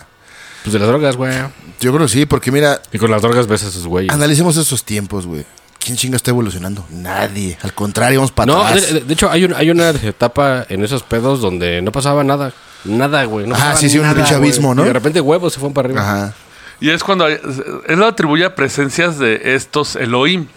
[0.64, 1.34] Pues de las drogas, güey.
[1.80, 4.14] yo creo que sí, porque mira, Y con las drogas ves a esos güeyes.
[4.14, 5.46] analicemos esos tiempos, güey.
[5.80, 6.86] ¿Quién chinga está evolucionando?
[6.90, 7.58] Nadie.
[7.64, 8.88] Al contrario, vamos para No, atrás.
[8.88, 12.24] de, de- de hecho, hay, un- hay una etapa en esos pedos donde no pasaba
[12.24, 12.54] nada.
[12.88, 13.48] Nada, güey.
[13.48, 14.84] No Ajá, pasaba sí, sí, un pinche abismo, ¿no?
[14.84, 16.02] Y de repente huevos se fueron para arriba.
[16.02, 16.34] Ajá.
[16.80, 17.42] Y es cuando él
[17.88, 20.48] lo atribuye a presencias de estos Elohim.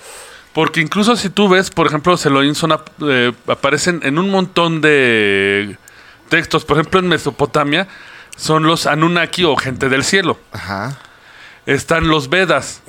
[0.53, 2.77] Porque incluso si tú ves, por ejemplo, los Elohim son,
[3.09, 5.79] eh, aparecen en un montón de
[6.29, 6.65] textos.
[6.65, 7.87] Por ejemplo, en Mesopotamia
[8.37, 10.39] son los Anunnaki o gente del cielo.
[10.53, 10.99] Ajá.
[11.67, 12.83] Están los Vedas,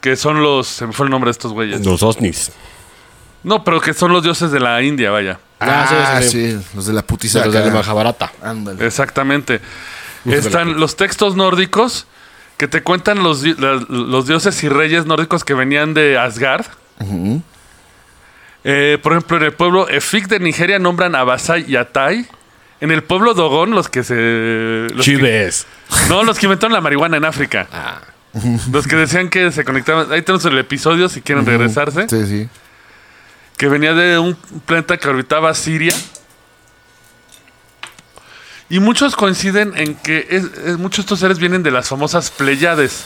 [0.00, 0.68] que son los...
[0.68, 1.84] Se me fue el nombre de estos güeyes.
[1.84, 2.50] Los Osnis.
[3.42, 5.38] No, pero que son los dioses de la India, vaya.
[5.60, 6.66] Ah, sí, Ah, sí, sí, sí.
[6.74, 7.44] los de la putiza.
[7.44, 8.32] Los de la Mahabharata.
[8.42, 8.84] Ándale.
[8.86, 9.60] Exactamente.
[10.24, 12.06] Están los textos nórdicos
[12.56, 16.66] que te cuentan los, dioses y reyes nórdicos que venían de Asgard.
[18.64, 22.26] Eh, por ejemplo, en el pueblo Efik de Nigeria nombran a Basai y a Tai.
[22.82, 24.14] En el pueblo Dogon, los que se.
[24.94, 25.66] Los que- Chives.
[26.08, 27.66] no, los que inventaron la marihuana en África.
[27.72, 28.00] Ah.
[28.72, 30.10] Los que decían que se conectaban.
[30.12, 32.08] Ahí tenemos el episodio si quieren regresarse.
[32.08, 32.48] Sí, sí.
[33.60, 35.94] Que venía de un planeta que orbitaba Siria.
[38.70, 40.42] Y muchos coinciden en que
[40.78, 43.04] muchos de estos seres vienen de las famosas Pleiades.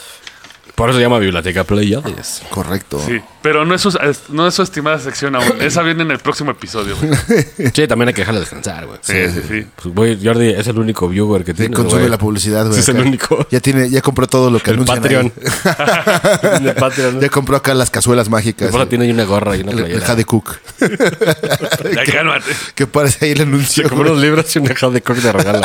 [0.74, 2.42] Por eso se llama Biblioteca Pleiades.
[2.50, 3.00] Correcto.
[3.06, 5.44] Sí, pero no es, su, es- no es su estimada sección aún.
[5.60, 6.96] Esa viene en el próximo episodio.
[6.96, 7.70] güey.
[7.72, 8.98] Sí, también hay que dejarla descansar, güey.
[9.00, 9.66] Sí, sí, sí.
[9.80, 11.76] Pues, güey, Jordi es el único viewer que Sí, tiene.
[11.76, 12.10] consume güey.
[12.10, 12.74] la publicidad, güey.
[12.74, 13.46] Sí, es el único.
[13.52, 15.32] Ya tiene, ya compró todo lo que El anuncian Patreon.
[15.36, 16.66] ahí.
[16.66, 17.20] el Patreon.
[17.20, 18.66] Ya compró acá las cazuelas mágicas.
[18.66, 20.06] esposa tiene ahí una gorra y una el, el playera.
[20.06, 20.56] Jade Cook.
[20.80, 22.50] Ya cálmate.
[22.74, 23.84] que parece ahí el anuncio.
[23.84, 25.60] Se compró unos libros y una Jade Cook de regalo.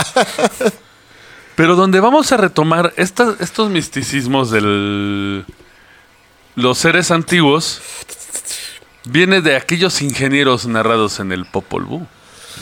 [1.60, 5.44] Pero donde vamos a retomar estas- estos misticismos de
[6.56, 7.82] los seres antiguos
[9.04, 12.06] viene de aquellos ingenieros narrados en el Popol Vuh.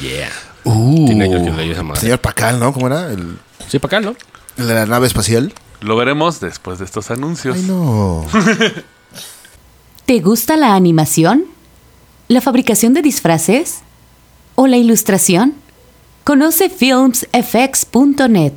[0.01, 0.31] Yeah.
[0.63, 2.01] Uh, Tiene años que leí esa madre.
[2.01, 2.73] Señor Pacal, ¿no?
[2.73, 3.11] ¿Cómo era?
[3.11, 4.15] El, Sí, acá, ¿no?
[4.57, 5.53] el de la nave espacial.
[5.81, 7.55] Lo veremos después de estos anuncios.
[7.55, 8.25] Ay, no.
[10.07, 11.45] ¿Te gusta la animación?
[12.29, 13.81] ¿La fabricación de disfraces?
[14.55, 15.53] ¿O la ilustración?
[16.23, 18.53] Conoce filmsfx.net,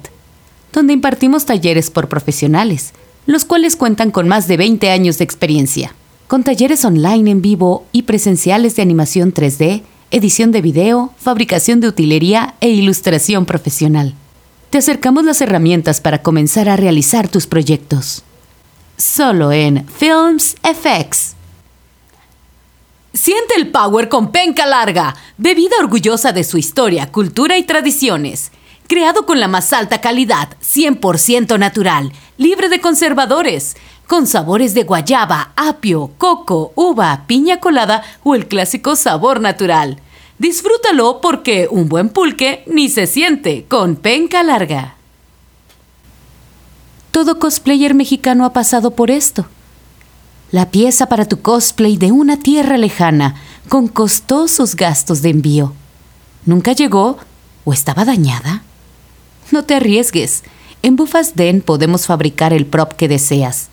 [0.73, 2.93] donde impartimos talleres por profesionales,
[3.27, 5.95] los cuales cuentan con más de 20 años de experiencia,
[6.27, 11.89] con talleres online en vivo y presenciales de animación 3D, edición de video, fabricación de
[11.89, 14.15] utilería e ilustración profesional.
[14.71, 18.23] Te acercamos las herramientas para comenzar a realizar tus proyectos.
[18.97, 21.35] Solo en Films FX.
[23.13, 28.53] Siente el power con penca larga, bebida orgullosa de su historia, cultura y tradiciones.
[28.90, 33.76] Creado con la más alta calidad, 100% natural, libre de conservadores,
[34.09, 40.00] con sabores de guayaba, apio, coco, uva, piña colada o el clásico sabor natural.
[40.38, 44.96] Disfrútalo porque un buen pulque ni se siente con penca larga.
[47.12, 49.46] Todo cosplayer mexicano ha pasado por esto.
[50.50, 53.37] La pieza para tu cosplay de una tierra lejana
[53.68, 55.74] con costosos gastos de envío.
[56.44, 57.18] ¿Nunca llegó
[57.64, 58.64] o estaba dañada?
[59.53, 60.43] No te arriesgues.
[60.83, 63.69] En Bufas Den podemos fabricar el prop que deseas.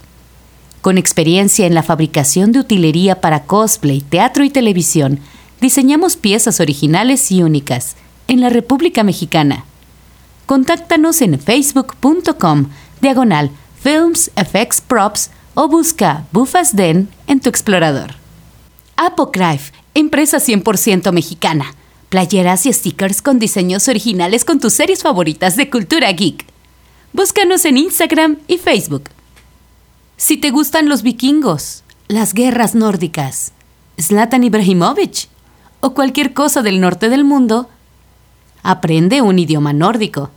[0.82, 5.20] Con experiencia en la fabricación de utilería para cosplay, teatro y televisión,
[5.62, 7.96] diseñamos piezas originales y únicas
[8.28, 9.66] en la República Mexicana.
[10.46, 12.68] Contáctanos en facebook.com
[13.02, 18.16] diagonal Films FX Props o busca Bufas Den en tu explorador.
[18.96, 21.74] Apocryph, empresa 100% mexicana.
[22.10, 26.46] Playeras y stickers con diseños originales con tus series favoritas de cultura geek.
[27.12, 29.10] Búscanos en Instagram y Facebook.
[30.16, 33.52] Si te gustan los vikingos, las guerras nórdicas,
[34.00, 35.28] Zlatan Ibrahimovic
[35.82, 37.68] o cualquier cosa del norte del mundo,
[38.64, 40.32] aprende un idioma nórdico.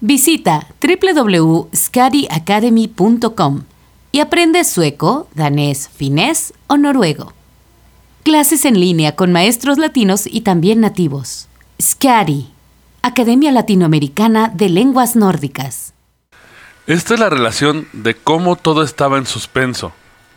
[0.00, 3.62] Visita www.skadiacademy.com
[4.10, 7.35] y aprende sueco, danés, finés o noruego.
[8.26, 11.46] Clases en línea con maestros latinos y también nativos.
[11.80, 12.50] SCADI,
[13.00, 15.94] Academia Latinoamericana de Lenguas Nórdicas.
[16.88, 19.92] Esta es la relación de cómo todo estaba en suspenso,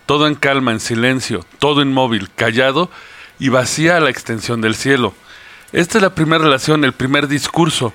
[0.05, 2.91] todo en calma, en silencio, todo inmóvil, callado
[3.39, 5.15] y vacía a la extensión del cielo.
[5.71, 7.91] Esta es la primera relación, el primer discurso.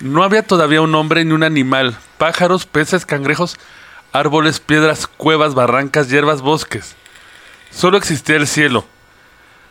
[0.00, 3.58] No había todavía un hombre ni un animal, pájaros, peces, cangrejos,
[4.10, 6.96] árboles, piedras, cuevas, barrancas, hierbas, bosques.
[7.70, 8.86] Solo existía el cielo.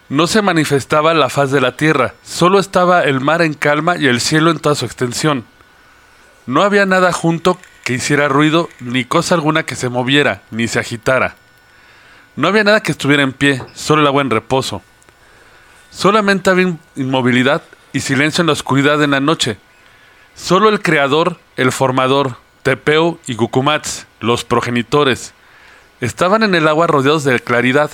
[0.10, 4.08] No se manifestaba la faz de la tierra, solo estaba el mar en calma y
[4.08, 5.46] el cielo en toda su extensión.
[6.46, 10.80] No había nada junto que hiciera ruido, ni cosa alguna que se moviera, ni se
[10.80, 11.36] agitara.
[12.36, 14.82] No había nada que estuviera en pie, solo el agua en reposo.
[15.90, 17.62] Solamente había in- inmovilidad
[17.94, 19.58] y silencio en la oscuridad en la noche.
[20.36, 25.34] Solo el creador, el formador, Tepeo y Gukumats, los progenitores,
[26.02, 27.92] estaban en el agua rodeados de claridad.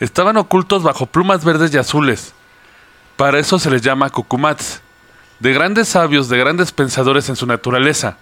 [0.00, 2.34] Estaban ocultos bajo plumas verdes y azules.
[3.16, 4.82] Para eso se les llama Cucumats,
[5.40, 8.18] de grandes sabios, de grandes pensadores en su naturaleza.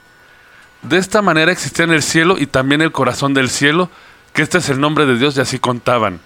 [0.83, 3.91] De esta manera existían el cielo y también el corazón del cielo,
[4.33, 6.21] que este es el nombre de Dios y así contaban.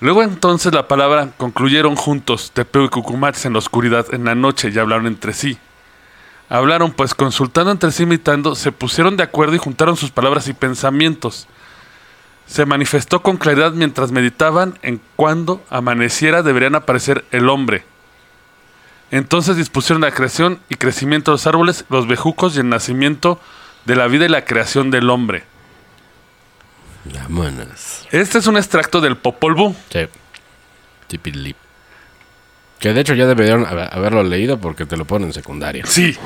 [0.00, 4.70] Luego entonces la palabra concluyeron juntos, Tepeo y Cucumax en la oscuridad en la noche
[4.72, 5.58] y hablaron entre sí.
[6.48, 10.52] Hablaron pues consultando entre sí imitando, se pusieron de acuerdo y juntaron sus palabras y
[10.52, 11.48] pensamientos.
[12.46, 17.84] Se manifestó con claridad mientras meditaban en cuándo amaneciera deberían aparecer el hombre.
[19.10, 23.40] Entonces dispusieron la creación y crecimiento de los árboles, los bejucos y el nacimiento
[23.84, 25.44] de la vida y la creación del hombre.
[27.04, 28.06] Vámonos.
[28.10, 29.74] Este es un extracto del Popol Vuh.
[29.90, 30.06] Sí.
[31.06, 31.56] Tipilip.
[32.80, 35.86] Que de hecho ya deberían haber- haberlo leído porque te lo ponen en secundaria.
[35.86, 36.16] Sí.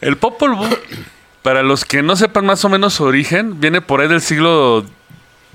[0.00, 0.68] El Popol Vuh,
[1.46, 4.84] para los que no sepan más o menos su origen, viene por ahí del siglo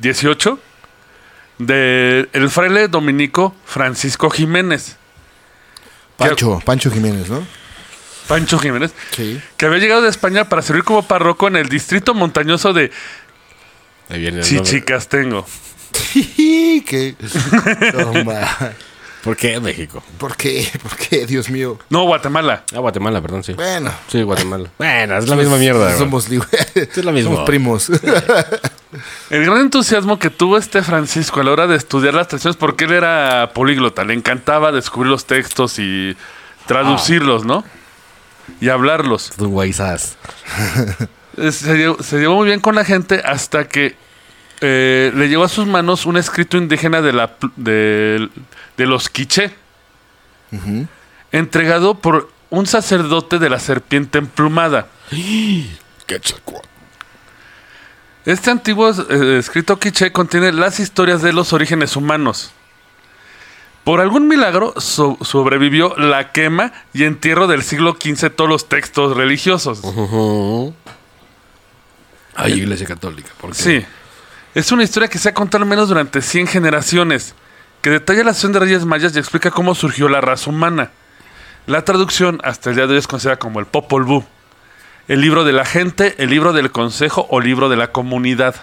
[0.01, 0.55] XVIII
[1.57, 4.95] de el fraile dominico Francisco Jiménez,
[6.15, 7.45] Pancho, Pancho Jiménez, ¿no?
[8.29, 9.41] Pancho Jiménez, Sí.
[9.57, 12.89] que había llegado de España para servir como párroco en el distrito montañoso de.
[14.43, 15.45] Chichicastengo.
[16.13, 17.17] ¿Qué?
[17.91, 18.47] Toma.
[19.23, 20.03] ¿Por qué México?
[20.17, 20.67] ¿Por qué?
[20.81, 21.27] ¿Por qué?
[21.27, 21.77] Dios mío.
[21.89, 22.63] No, Guatemala.
[22.73, 23.53] Ah, Guatemala, perdón, sí.
[23.53, 23.91] Bueno.
[24.07, 24.69] Sí, Guatemala.
[24.77, 25.95] Bueno, es la misma mierda.
[25.97, 26.49] Somos libres.
[26.75, 27.31] Es lo mismo.
[27.31, 27.89] Somos primos.
[29.29, 32.85] El gran entusiasmo que tuvo este Francisco a la hora de estudiar las tradiciones, porque
[32.85, 36.17] él era políglota, le encantaba descubrir los textos y
[36.65, 37.63] traducirlos, ¿no?
[38.59, 39.31] Y hablarlos.
[39.37, 40.17] Un guaysas.
[41.37, 43.95] Eh, Se llevó, se llevó muy bien con la gente hasta que
[44.59, 48.29] eh, le llegó a sus manos un escrito indígena de, la, de,
[48.77, 49.53] de los quiché,
[51.31, 54.87] entregado por un sacerdote de la serpiente emplumada.
[58.25, 62.51] Este antiguo eh, escrito quiché contiene las historias de los orígenes humanos.
[63.83, 69.17] Por algún milagro so- sobrevivió la quema y entierro del siglo XV todos los textos
[69.17, 69.81] religiosos.
[72.35, 73.29] Ay, iglesia católica.
[73.39, 73.55] ¿por qué?
[73.55, 73.85] Sí.
[74.53, 77.33] Es una historia que se ha contado al menos durante 100 generaciones,
[77.81, 80.91] que detalla la acción de reyes mayas y explica cómo surgió la raza humana.
[81.67, 84.23] La traducción hasta el día de hoy es considerada como el Popol Vuh,
[85.07, 88.55] el libro de la gente, el libro del consejo o libro de la comunidad.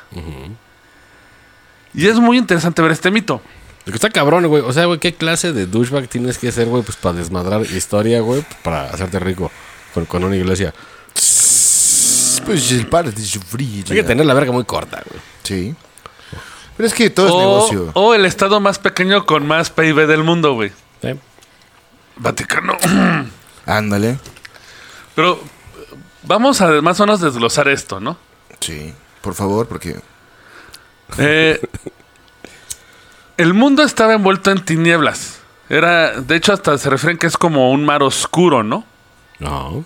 [1.94, 3.40] Y es muy interesante ver este mito.
[3.86, 4.62] Está cabrón, güey.
[4.62, 6.82] O sea, güey, ¿qué clase de douchebag tienes que ser, güey?
[6.82, 9.50] Pues para desmadrar historia, güey, para hacerte rico
[9.94, 10.74] con, con una iglesia.
[12.44, 13.84] Pues el par de sufrir.
[13.88, 15.20] Hay que tener la verga muy corta, güey.
[15.42, 15.74] Sí.
[16.78, 17.90] Pero es que todo es O, negocio.
[17.94, 20.72] o el estado más pequeño con más PIB del mundo, güey.
[21.02, 21.10] ¿Sí?
[22.16, 22.76] Vaticano.
[23.66, 24.18] Ándale.
[25.14, 28.16] Pero eh, vamos a más o menos desglosar esto, ¿no?
[28.60, 28.94] Sí.
[29.20, 30.00] Por favor, porque.
[31.18, 31.60] Eh,
[33.36, 35.40] el mundo estaba envuelto en tinieblas.
[35.68, 38.84] Era, de hecho, hasta se refieren que es como un mar oscuro, ¿no?
[39.40, 39.84] No.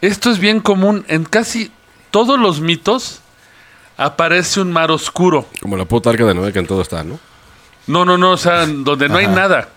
[0.00, 1.72] Esto es bien común en casi
[2.10, 3.21] todos los mitos.
[3.96, 5.46] Aparece un mar oscuro.
[5.60, 7.18] Como la puta arca de Noé que en todo está, ¿no?
[7.86, 9.68] No, no, no, o sea, donde no hay nada.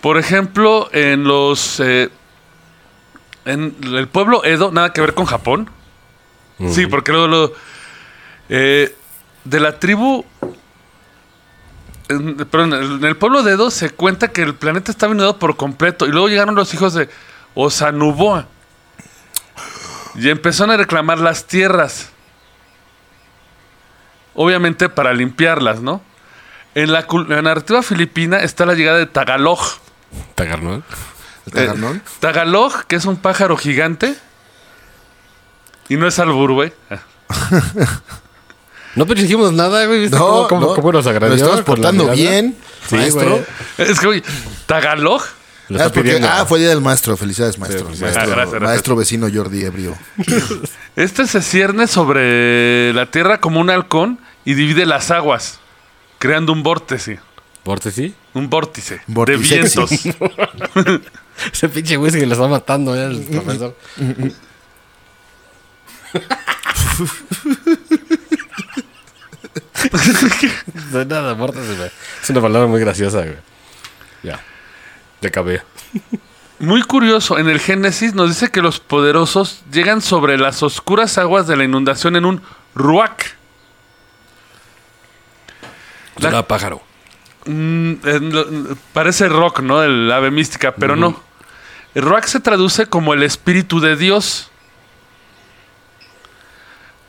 [0.00, 1.78] Por ejemplo, en los.
[1.80, 2.08] eh,
[3.44, 5.70] en el pueblo Edo, nada que ver con Japón.
[6.70, 7.52] Sí, porque luego lo.
[8.48, 8.94] eh,
[9.44, 10.24] de la tribu.
[12.08, 15.56] en- perdón, en el pueblo de Edo se cuenta que el planeta estaba inundado por
[15.56, 16.06] completo.
[16.06, 17.08] Y luego llegaron los hijos de
[17.54, 18.46] Osanuboa.
[20.14, 22.10] Y empezaron a reclamar las tierras.
[24.34, 26.02] Obviamente para limpiarlas, ¿no?
[26.74, 29.60] En la, en la narrativa filipina está la llegada de Tagalog.
[30.34, 30.84] Tagarnón.
[31.46, 31.96] ¿El tagarnón?
[31.98, 34.14] Eh, Tagalog, que es un pájaro gigante.
[35.88, 36.72] Y no es albur, güey.
[38.94, 40.00] No dijimos nada, güey.
[40.00, 40.74] ¿Viste No, cómo, cómo, no.
[40.74, 41.30] cómo nos agradió?
[41.30, 42.54] Nos estamos portando bien,
[42.86, 43.30] Sí, maestro.
[43.30, 43.44] güey.
[43.78, 44.22] Es que, güey,
[44.66, 45.22] Tagalog.
[45.68, 46.28] Lo Ah, está porque- pidiendo.
[46.28, 47.16] ah, fue día del maestro.
[47.16, 47.86] Felicidades, maestro.
[47.86, 48.16] felicidades.
[48.16, 48.70] maestro, Ah, gracias, gracias.
[48.70, 49.96] maestro vecino Jordi Ebrio.
[50.96, 55.58] Este se cierne sobre la tierra como un halcón y divide las aguas,
[56.18, 57.20] creando un vórtice.
[57.64, 58.12] ¿Vórtice?
[58.34, 59.90] Un vórtice de vientos.
[61.52, 63.74] Ese pinche güey que le está matando ya el profesor.
[70.92, 71.90] De nada, vórtice, güey.
[72.22, 73.36] Es una palabra muy graciosa, güey.
[74.22, 74.40] Ya.
[75.22, 75.62] Ya acabé.
[76.58, 81.46] Muy curioso, en el Génesis nos dice que los poderosos llegan sobre las oscuras aguas
[81.46, 82.42] de la inundación en un
[82.74, 83.36] ruac.
[86.18, 86.82] La- Era pájaro.
[87.46, 87.94] Mm,
[88.92, 89.82] parece rock, ¿no?
[89.82, 91.20] El ave mística, pero no.
[91.94, 94.50] El rock se traduce como el espíritu de Dios.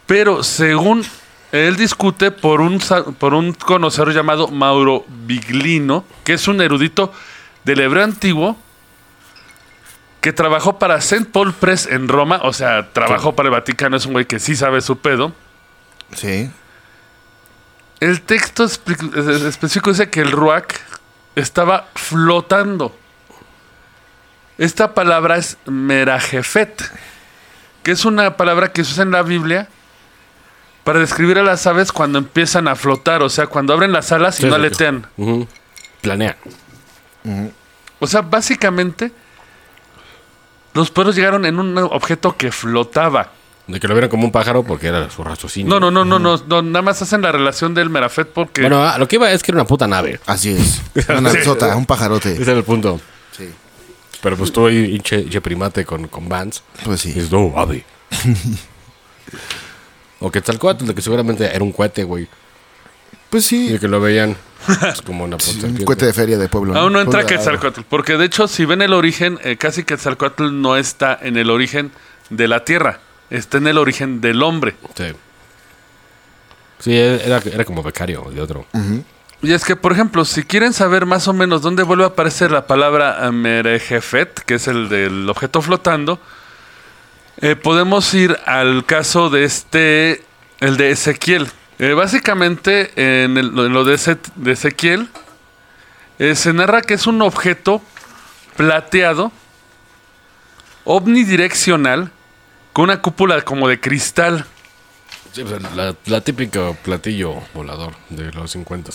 [0.08, 1.06] Pero según
[1.52, 2.80] él discute por un,
[3.20, 7.14] por un conocedor llamado Mauro Biglino, que es un erudito
[7.64, 8.58] del hebreo antiguo,
[10.22, 11.26] que trabajó para St.
[11.32, 14.56] Paul Press en Roma, o sea, trabajó para el Vaticano, es un güey que sí
[14.56, 15.34] sabe su pedo.
[16.16, 16.50] Sí.
[18.00, 20.66] El texto específico dice que el Ruach
[21.36, 22.96] estaba flotando.
[24.58, 26.84] Esta palabra es merajefet,
[27.82, 29.68] que es una palabra que se usa en la Biblia
[30.84, 34.40] para describir a las aves cuando empiezan a flotar, o sea, cuando abren las alas
[34.40, 34.66] y Sí, no sí, sí.
[34.66, 35.08] aletean.
[38.00, 39.12] O sea, básicamente,
[40.74, 43.32] los perros llegaron en un objeto que flotaba.
[43.68, 45.70] De que lo vieran como un pájaro porque era su raciocinio.
[45.70, 48.62] No, no, no, no, no, no, nada más hacen la relación del merafet porque...
[48.62, 50.20] Bueno, lo que iba es que era una puta nave.
[50.26, 50.82] Así es.
[51.10, 51.44] Una Sí.
[51.44, 52.34] sota, un pajarote.
[52.34, 53.00] Ese era el punto.
[53.32, 53.50] Sí.
[54.22, 56.62] Pero pues tú ahí, hinche, hinche primate con, con Vans.
[56.84, 57.14] Pues sí.
[57.16, 57.86] es no, ave.
[60.20, 62.28] o que Quetzalcóatl, de que seguramente era un cohete, güey.
[63.34, 63.80] Pues Y sí.
[63.80, 66.78] que lo veían pues, como una puta Un cohete de feria de pueblo.
[66.78, 70.62] Aún no entra Pueblo- Quetzalcoatl, porque de hecho, si ven el origen, eh, casi Quetzalcoatl
[70.62, 71.90] no está en el origen
[72.30, 73.00] de la tierra,
[73.32, 74.76] está en el origen del hombre.
[74.96, 75.06] Sí.
[76.78, 78.68] Sí, era, era como becario de otro.
[79.42, 82.52] Y es que, por ejemplo, si quieren saber más o menos dónde vuelve a aparecer
[82.52, 86.20] la palabra merejefet, que es el del objeto flotando,
[87.42, 90.24] eh, podemos ir al caso de este,
[90.60, 91.48] el de Ezequiel.
[91.80, 95.10] Eh, básicamente, en, el- en lo de, Eze- de Ezequiel,
[96.20, 97.82] eh, se narra que es un objeto
[98.56, 99.32] plateado,
[100.86, 102.12] omnidireccional,
[102.74, 104.46] con una cúpula como de cristal.
[105.32, 108.92] Sí, pues, la, la típica platillo volador de los 50.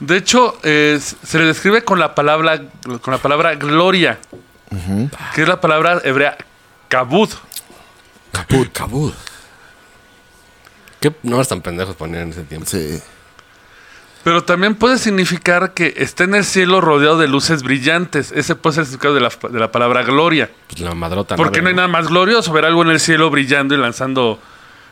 [0.00, 2.60] De hecho, eh, se le describe con la palabra,
[3.00, 4.18] con la palabra gloria,
[5.34, 6.36] que es la palabra hebrea
[6.88, 7.30] kabud.
[8.32, 8.72] Caput.
[8.72, 9.12] Cabud.
[11.12, 12.66] ¿Qué nombres tan pendejos ponían en ese tiempo?
[12.68, 13.00] Sí.
[14.24, 18.32] Pero también puede significar que está en el cielo rodeado de luces brillantes.
[18.32, 20.50] Ese puede ser el significado de la, de la palabra gloria.
[20.66, 21.36] Pues la madrota.
[21.36, 24.40] Porque no hay nada más glorioso ver algo en el cielo brillando y lanzando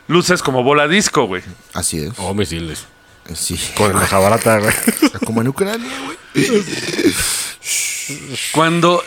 [0.07, 1.43] luces como bola disco, güey.
[1.73, 2.13] Así es.
[2.17, 2.85] O misiles.
[3.33, 3.59] Sí.
[3.75, 4.73] Con la jabarata, güey.
[5.25, 6.17] Como en Ucrania, güey.
[8.51, 9.03] Cuando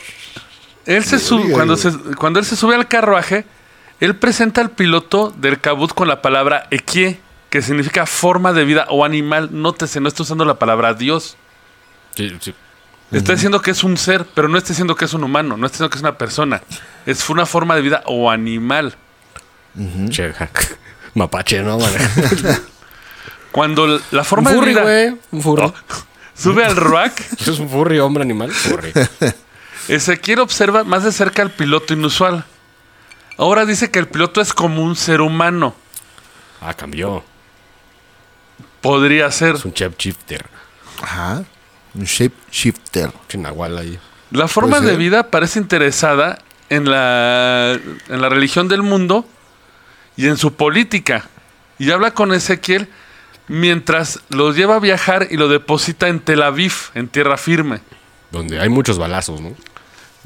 [0.87, 3.45] él se sube, cuando, se- cuando él se sube al carruaje,
[4.01, 7.21] él presenta al piloto del cabut con la palabra equie,
[7.51, 9.51] que significa forma de vida o animal.
[9.53, 11.37] Nótese, no está usando la palabra Dios.
[12.15, 12.55] Sí, sí.
[13.11, 15.67] Está diciendo que es un ser, pero no está diciendo que es un humano, no
[15.67, 16.63] está diciendo que es una persona.
[17.07, 18.95] Es una forma de vida o animal.
[20.11, 20.51] Che, ja.
[21.15, 21.79] Mapache, ¿no?
[21.79, 21.99] Vale.
[23.53, 25.17] Cuando la forma un de furry, vida güey.
[25.31, 25.63] Un furry.
[25.63, 25.75] Oh.
[26.35, 28.51] sube al ruac, ¿Es un furry, hombre, animal?
[28.51, 28.93] Furry.
[29.89, 32.45] Ezequiel observa más de cerca al piloto inusual.
[33.39, 35.75] Ahora dice que el piloto es como un ser humano.
[36.61, 37.25] Ah, cambió.
[38.81, 39.55] Podría ser.
[39.55, 40.45] Es un chef shifter.
[41.03, 41.45] Ajá.
[41.95, 43.13] Un shape shifter.
[43.29, 43.99] Chinahual ahí.
[44.31, 44.99] La forma Puede de ser.
[44.99, 47.79] vida parece interesada en la,
[48.09, 49.25] en la religión del mundo
[50.17, 51.29] y en su política.
[51.79, 52.89] Y habla con Ezequiel
[53.47, 57.81] mientras lo lleva a viajar y lo deposita en Tel Aviv, en tierra firme.
[58.31, 59.55] Donde hay muchos balazos, ¿no?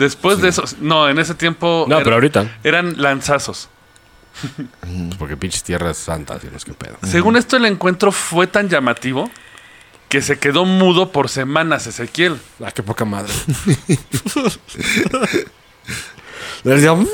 [0.03, 2.59] Después de eso, no, en ese tiempo No, era- pero ahorita.
[2.65, 3.69] eran lanzazos.
[4.81, 6.97] Pues porque pinches tierras santas y no sé qué pedo.
[7.05, 9.31] Según esto, el encuentro fue tan llamativo
[10.09, 12.39] que se quedó mudo por semanas Ezequiel.
[12.65, 13.33] Ah, qué poca madre.
[16.65, 17.07] Le decía, "Mm".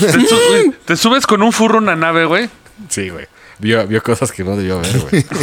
[0.00, 2.48] Te, su- te subes con un furro a una nave, güey.
[2.88, 3.26] Sí, güey.
[3.58, 5.26] Vio, vio cosas que no debió ver, güey.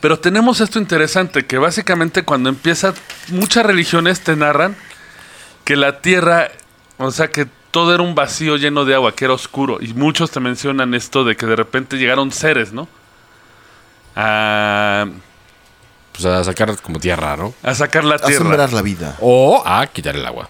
[0.00, 2.92] Pero tenemos esto interesante, que básicamente cuando empieza,
[3.28, 4.76] muchas religiones te narran
[5.64, 6.48] que la tierra,
[6.98, 9.78] o sea, que todo era un vacío lleno de agua, que era oscuro.
[9.80, 12.88] Y muchos te mencionan esto de que de repente llegaron seres, ¿no?
[14.14, 15.06] A,
[16.12, 17.52] Pues a sacar como tierra, ¿no?
[17.62, 18.38] a sacar la A tierra.
[18.44, 19.16] sembrar la vida.
[19.20, 20.48] O a quitar el agua.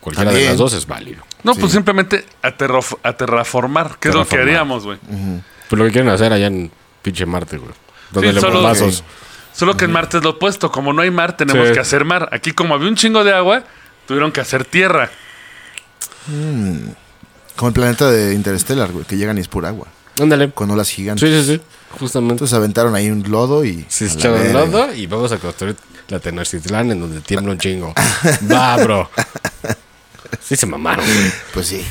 [0.00, 1.24] Cualquiera de las dos es válido.
[1.42, 4.98] No, pues simplemente a, terraf- a terraformar, que es lo que haríamos, güey.
[5.68, 6.70] Pues lo que quieren hacer allá en
[7.02, 7.72] pinche Marte, güey.
[8.10, 9.04] Dándole solo- bombazos.
[9.52, 10.70] Solo que en Marte es lo opuesto.
[10.70, 11.72] Como no hay mar, tenemos Sí.
[11.74, 12.28] que hacer mar.
[12.32, 13.64] Aquí, como había un chingo de agua,
[14.06, 15.10] tuvieron que hacer tierra.
[17.56, 19.86] Como el planeta de Interstellar, güey, que llegan y es pura agua.
[20.20, 20.50] Ándale.
[20.50, 21.28] Con olas gigantes.
[21.28, 21.62] Sí, sí, sí.
[21.98, 22.34] Justamente.
[22.34, 23.84] Entonces aventaron ahí un lodo y.
[23.88, 24.52] Se a la echaron verga.
[24.66, 25.76] lodo y vamos a construir
[26.08, 27.94] la Tenochtitlán en donde tiembla un chingo.
[28.50, 29.10] Va, bro.
[30.42, 31.32] Sí se mamaron, güey.
[31.54, 31.84] Pues sí.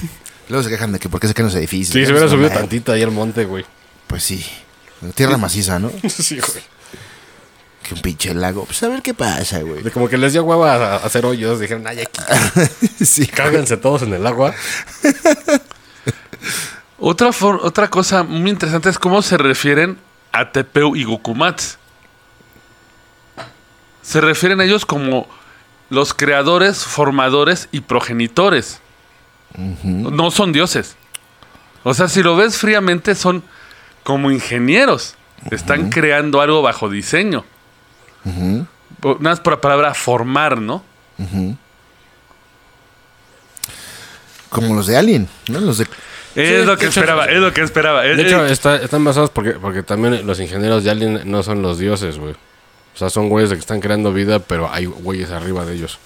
[0.50, 1.94] Luego se quejan de que por qué se caen los edificios.
[1.94, 3.66] Sí, se hubiera subido tantito ahí al monte, güey.
[4.08, 4.46] Pues sí.
[5.14, 5.92] Tierra maciza, ¿no?
[6.10, 6.64] Sí, güey.
[7.84, 8.66] Que un pinche lago.
[8.66, 9.84] Pues a ver qué pasa, güey.
[9.84, 11.60] De como que les dio hueva a, a hacer hoyos.
[11.60, 12.22] Dijeron, ay, aquí.
[13.06, 13.28] sí.
[13.28, 14.54] Cáganse todos en el agua.
[16.98, 19.98] Otra, for- otra cosa muy interesante es cómo se refieren
[20.32, 21.76] a Tepeu y Gucumatz.
[24.02, 25.28] se refieren a ellos como
[25.90, 28.80] los creadores, formadores y progenitores.
[29.84, 30.96] No son dioses.
[31.84, 33.44] O sea, si lo ves fríamente, son
[34.06, 35.16] como ingenieros.
[35.52, 37.44] Están creando algo bajo diseño.
[38.24, 38.66] Nada
[39.20, 40.82] más por la palabra formar, ¿no?
[44.50, 45.60] Como los de Alien, ¿no?
[45.60, 45.88] Los de...
[46.36, 48.02] Es lo que de hecho, esperaba, es lo que esperaba.
[48.04, 51.44] De Eh, hecho, eh, está- están basados porque, porque también los ingenieros de Alien no
[51.44, 52.34] son los dioses, güey.
[52.34, 56.00] O sea, son güeyes de que están creando vida, pero hay güeyes arriba de ellos.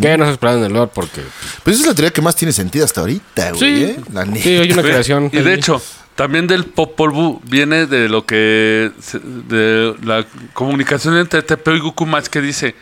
[0.00, 1.20] Que no se esperan en el lore porque...
[1.62, 3.82] Pues esa es la teoría que más tiene sentido hasta ahorita, güey.
[3.84, 3.96] ¿eh?
[4.12, 4.42] La neta.
[4.42, 5.30] sí, hay una creación.
[5.32, 5.80] Y de hecho,
[6.14, 8.92] también del Popol Vuh viene de lo que.
[9.12, 12.74] de la comunicación entre Tepeo y Gucumatz que dice: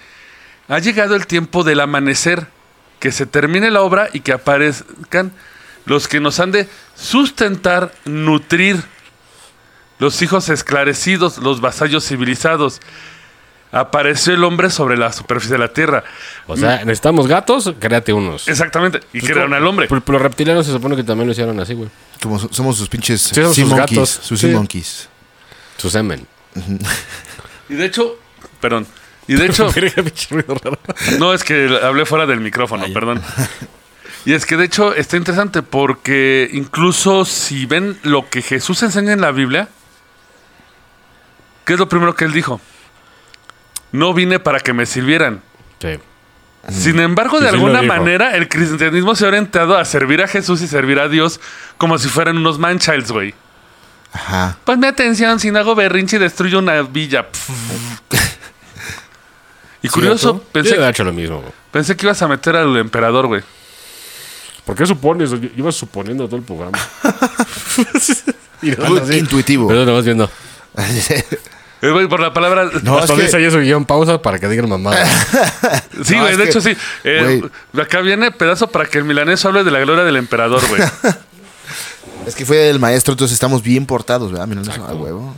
[0.68, 2.48] Ha llegado el tiempo del amanecer,
[2.98, 5.32] que se termine la obra y que aparezcan
[5.86, 8.82] los que nos han de sustentar, nutrir,
[9.98, 12.80] los hijos esclarecidos, los vasallos civilizados.
[13.72, 16.02] Apareció el hombre sobre la superficie de la tierra.
[16.48, 18.48] O sea, necesitamos gatos, créate unos.
[18.48, 18.98] Exactamente.
[19.12, 19.86] Y Pues crearon al hombre.
[19.88, 21.88] Pero, los reptilianos se supone que también lo hicieron así, güey.
[22.20, 23.90] Como so- somos sus pinches somos sea sus monkeys.
[23.98, 24.10] gatos.
[24.10, 24.46] Sus Sí.
[24.48, 25.08] sea monkeys.
[25.76, 26.26] Su semen.
[27.68, 28.16] Y de hecho,
[28.60, 28.86] perdón.
[29.28, 29.70] Y de hecho,
[31.20, 33.22] no es que hablé fuera del micrófono, perdón.
[34.26, 39.14] Y es que de hecho está interesante porque incluso si ven lo que Jesús enseña
[39.14, 39.70] en la Biblia,
[41.64, 42.60] ¿qué es lo primero que él dijo?
[43.92, 45.42] No vine para que me sirvieran.
[45.80, 45.98] Sí.
[46.68, 50.60] Sin embargo, de sí alguna manera, el cristianismo se ha orientado a servir a Jesús
[50.60, 51.40] y servir a Dios
[51.78, 53.34] como si fueran unos manchilds, güey.
[54.12, 54.58] Ajá.
[54.64, 57.26] Ponme atención, si no hago berrinche y destruyo una villa.
[59.82, 61.52] y curioso, Yo pensé, hubiera hecho lo mismo, güey.
[61.70, 63.42] pensé que ibas a meter al emperador, güey.
[64.64, 65.30] ¿Por qué supones?
[65.30, 66.78] Yo iba suponiendo todo el programa.
[68.62, 69.66] y intuitivo.
[69.68, 70.30] Pero nada más viendo.
[71.82, 72.68] Güey, por la palabra.
[72.82, 74.94] No, Hasta es que- dice ahí su guion pausa para que digan mamá.
[76.04, 76.76] sí, no, güey, de que- hecho sí.
[77.04, 77.42] Eh,
[77.80, 80.82] acá viene pedazo para que el milaneso hable de la gloria del emperador, güey.
[82.26, 84.46] Es que fue el maestro, entonces estamos bien portados, ¿verdad?
[84.60, 85.34] Es a huevo.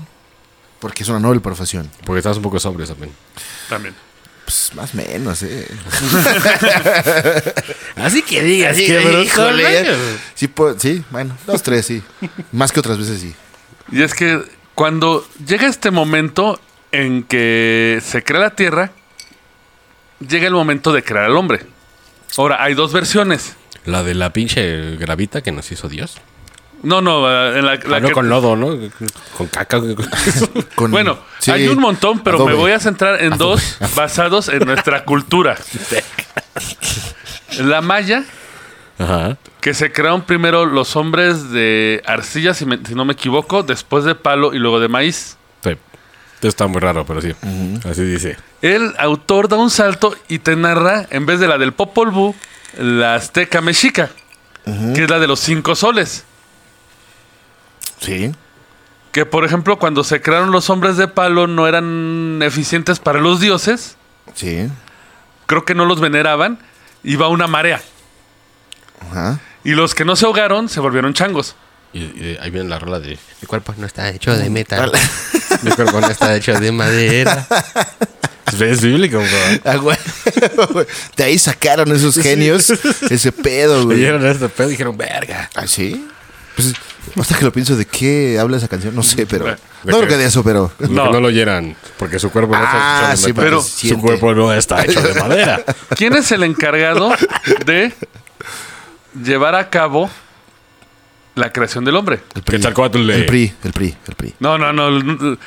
[0.80, 1.88] Porque es una noble profesión.
[2.04, 3.12] Porque estás un poco sobrio también.
[3.68, 3.94] También.
[4.44, 5.66] Pues más o menos, ¿eh?
[7.96, 9.96] Así que digas Sí, híjole, ¿eh?
[10.34, 12.02] Sí, sí, bueno, dos, tres, sí.
[12.50, 13.34] Más que otras veces, sí.
[13.92, 14.42] Y es que
[14.74, 16.58] cuando llega este momento
[16.92, 18.90] en que se crea la tierra,
[20.26, 21.66] llega el momento de crear al hombre.
[22.36, 23.56] Ahora, hay dos versiones.
[23.84, 26.16] La de la pinche gravita que nos hizo Dios.
[26.82, 28.76] No, no, eh, en la, la Ah, no que- con lodo, ¿no?
[29.36, 29.80] Con caca.
[30.74, 32.52] Con- Bueno, sí, hay un montón, pero adobe.
[32.52, 35.56] me voy a centrar en dos basados en nuestra cultura.
[37.58, 38.24] La maya,
[39.02, 39.36] Ajá.
[39.60, 44.04] que se crearon primero los hombres de arcilla, si, me- si no me equivoco, después
[44.04, 45.36] de palo y luego de maíz.
[45.64, 45.76] Sí.
[46.42, 47.32] Está muy raro, pero sí.
[47.88, 48.36] Así dice.
[48.62, 52.34] El autor da un salto y te narra, en vez de la del Popol Vuh,
[52.78, 54.10] la azteca mexica,
[54.64, 56.24] que es la de los cinco soles.
[58.00, 58.32] Sí.
[59.12, 63.40] Que, por ejemplo, cuando se crearon los hombres de palo no eran eficientes para los
[63.40, 63.96] dioses,
[64.34, 64.68] Sí.
[65.46, 66.58] creo que no los veneraban,
[67.04, 67.80] iba una marea.
[69.10, 69.40] Ajá.
[69.64, 71.54] Y los que no se ahogaron se volvieron changos.
[71.92, 73.18] Y, y ahí viene la rola de...
[73.40, 74.90] Mi cuerpo no está hecho de metal.
[75.62, 77.46] Mi cuerpo no está hecho de madera.
[78.60, 79.60] Es bíblico, bro.
[79.64, 79.96] Ah, güey.
[81.16, 82.70] De ahí sacaron esos genios
[83.10, 83.96] ese pedo, güey.
[83.96, 85.48] Leyeron este pedo y dijeron, verga.
[85.54, 86.06] ¿Ah, sí?
[86.54, 86.74] Pues,
[87.18, 88.94] hasta que lo pienso, ¿de qué habla esa canción?
[88.94, 89.46] No sé, pero...
[89.46, 90.70] ¿De No creo que de eso, pero...
[90.80, 91.10] No.
[91.10, 91.20] No.
[91.20, 93.44] Lo oyeran, porque su cuerpo no está Ah, hecho sí, de metal.
[93.44, 94.02] pero su siente.
[94.02, 95.64] cuerpo no está hecho de madera.
[95.96, 97.14] ¿Quién es el encargado
[97.64, 97.94] de
[99.14, 100.10] llevar a cabo
[101.34, 102.20] la creación del hombre?
[102.34, 102.56] El PRI.
[102.58, 104.34] Quetzalcóatl El PRI, el PRI, el PRI.
[104.40, 105.38] No, no, no.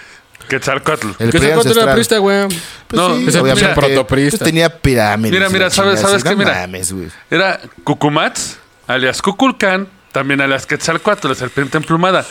[0.50, 1.08] Quetzalcoatl.
[1.20, 1.54] El Que PRI se encuentra
[1.86, 1.96] la ancestral.
[1.96, 2.48] prista, güey.
[2.88, 4.38] Pues No, sí, es el protoprista.
[4.38, 5.32] pues tenía pirámides.
[5.34, 6.36] Mira, mira, ¿sabes- sabes qué?
[6.36, 6.54] Mira.
[6.62, 6.94] mames.
[7.32, 8.58] Era Cucumatz,
[8.88, 12.26] alias Cuculcán, también alias Quetzalcoatl, la serpiente emplumada.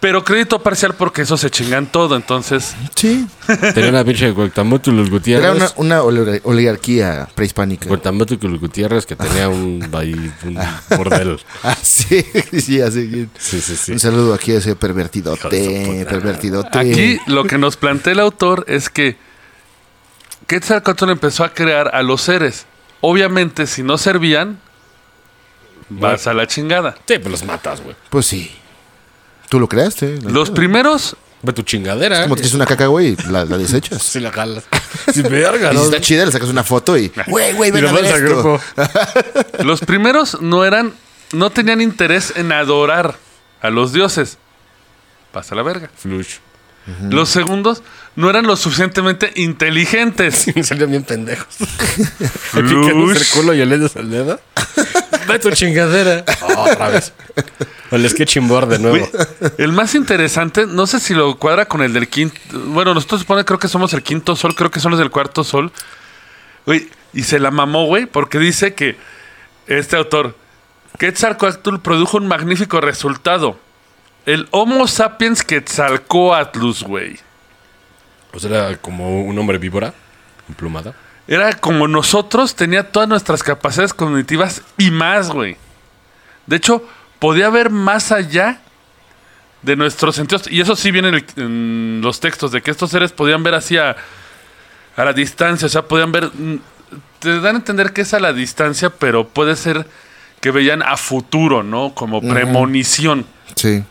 [0.00, 2.74] Pero crédito parcial porque eso se chingan todo, entonces...
[2.94, 3.26] Sí.
[3.74, 5.44] Tenía una pinche Cuauhtémoc los Gutiérrez.
[5.46, 7.86] Era una, una oligar- oligarquía prehispánica.
[7.88, 10.12] Cuauhtémoc los Gutiérrez que tenía un, ahí,
[10.44, 10.58] un
[10.98, 11.40] bordel.
[11.62, 12.22] Ah, sí,
[12.60, 13.28] sí, así.
[13.38, 13.92] Sí, sí, sí.
[13.92, 16.78] Un saludo aquí a ese de pervertidote, pervertidote.
[16.78, 19.16] Aquí lo que nos plantea el autor es que
[20.46, 22.66] Quetzalcoatl empezó a crear a los seres.
[23.00, 24.58] Obviamente, si no servían,
[25.88, 26.94] vas a la chingada.
[27.08, 27.96] Sí, pues los matas, güey.
[28.10, 28.50] Pues sí.
[29.48, 30.18] Tú lo creaste.
[30.22, 30.30] ¿no?
[30.30, 32.22] Los primeros, Ve tu chingadera.
[32.22, 34.02] Como tienes una caca, güey, la, la desechas.
[34.14, 34.64] Si la jalas.
[35.12, 35.80] Si verga, Y ¿no?
[35.80, 37.12] si está chida, le sacas una foto y...
[37.26, 38.40] Güey, güey, Y ven lo a ver mandas al esto.
[38.40, 38.60] grupo.
[39.64, 40.94] los primeros no eran,
[41.32, 43.16] no tenían interés en adorar
[43.60, 44.38] a los dioses.
[45.32, 45.90] Pasa la verga.
[45.94, 46.36] Flush.
[47.10, 47.82] Los segundos
[48.14, 50.46] no eran lo suficientemente inteligentes.
[50.62, 51.46] Salían bien pendejos.
[52.52, 54.40] Picándose el culo y el dedo.
[55.26, 56.24] Ve tu chingadera.
[56.56, 57.12] otra vez.
[57.94, 59.08] El sketching board de nuevo.
[59.56, 62.36] El más interesante, no sé si lo cuadra con el del quinto.
[62.66, 65.44] Bueno, nosotros supone, creo que somos el quinto sol, creo que son los del cuarto
[65.44, 65.70] sol.
[66.66, 68.96] Güey, y se la mamó, güey, porque dice que
[69.66, 70.36] este autor,
[70.98, 73.58] Quetzalcoatl produjo un magnífico resultado.
[74.26, 77.18] El Homo sapiens Quetzalcoatlus, güey.
[78.32, 79.94] O sea, era como un hombre víbora,
[80.48, 80.94] emplumada.
[81.28, 85.56] Era como nosotros, tenía todas nuestras capacidades cognitivas y más, güey.
[86.46, 86.86] De hecho,
[87.24, 88.58] podía ver más allá
[89.62, 90.46] de nuestros sentidos.
[90.50, 93.54] Y eso sí viene en, el- en los textos, de que estos seres podían ver
[93.54, 93.96] hacia
[94.94, 96.26] a la distancia, o sea, podían ver...
[96.26, 96.56] mm,
[97.20, 99.86] Te dan a entender que es a la distancia, pero puede ser
[100.42, 101.94] que veían a futuro, ¿no?
[101.94, 103.24] Como premonición.
[103.56, 103.82] Sí.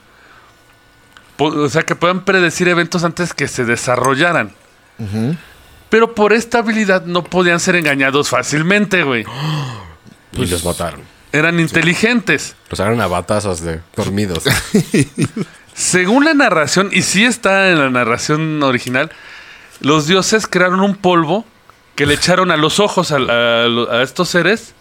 [1.40, 4.52] O sea, que puedan predecir eventos antes que se desarrollaran.
[5.90, 9.26] Pero por esta habilidad no podían ser engañados fácilmente, güey.
[10.34, 11.02] y los mataron.
[11.34, 12.56] Eran inteligentes.
[12.70, 14.44] Los agarraron a batazos de dormidos.
[15.74, 19.12] Según la narración, y sí está en la narración original,
[19.82, 21.44] los dioses crearon un polvo
[21.96, 24.76] que le echaron a los ojos a, a estos seres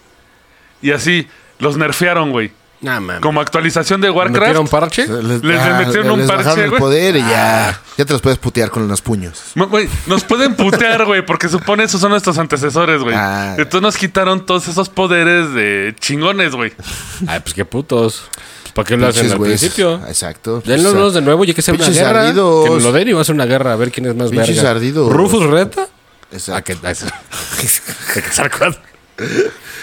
[0.83, 1.27] y así
[1.59, 2.53] los nerfearon, güey.
[2.83, 3.21] Nah, mames.
[3.21, 4.71] Como actualización de ¿Metieron Warcraft.
[4.71, 5.07] parche?
[5.07, 7.81] Les, Les ah, metieron un les parche, el poder y ya.
[7.97, 9.41] Ya te los puedes putear con los puños.
[9.55, 13.15] Güey, nos pueden putear, güey, porque supone esos son nuestros antecesores, güey.
[13.17, 13.55] Ah.
[13.57, 16.73] Entonces nos quitaron todos esos poderes de chingones, güey.
[17.27, 18.25] Ay, pues qué putos.
[18.75, 19.61] ¿Para qué lo hacen al güeyes.
[19.61, 20.01] principio?
[20.09, 20.63] Exacto.
[20.65, 22.23] Denlos de nuevo, ya que sea una guerra.
[22.29, 22.65] ardidos.
[22.65, 24.31] Que nos lo den y va a ser una guerra a ver quién es más
[24.31, 24.71] Pinches verga.
[24.71, 25.13] ardidos.
[25.13, 25.89] Rufus reta.
[26.33, 26.57] Exacto.
[26.59, 27.05] A que, a eso.
[28.15, 28.79] De Quetzalcóatl.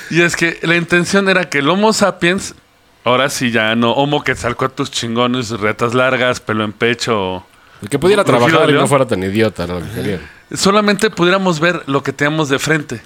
[0.09, 2.55] Y es que la intención era que el Homo sapiens,
[3.03, 7.45] ahora sí ya no, Homo Quetzalcoatlus chingones, retas largas, pelo en pecho,
[7.81, 10.21] El que pudiera trabajar y no fuera tan idiota lo que querían.
[10.53, 13.01] solamente pudiéramos ver lo que teníamos de frente,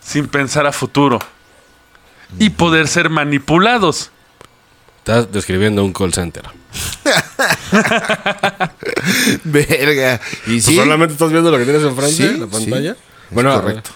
[0.00, 1.18] sin pensar a futuro.
[2.38, 4.10] Y poder ser manipulados.
[4.98, 6.42] Estás describiendo un call center.
[9.44, 10.20] Verga.
[10.46, 10.74] Y sí.
[10.74, 12.94] Pues solamente estás viendo lo que tienes enfrente Sí, en la pantalla.
[12.94, 13.00] sí.
[13.30, 13.90] bueno, Es correcto.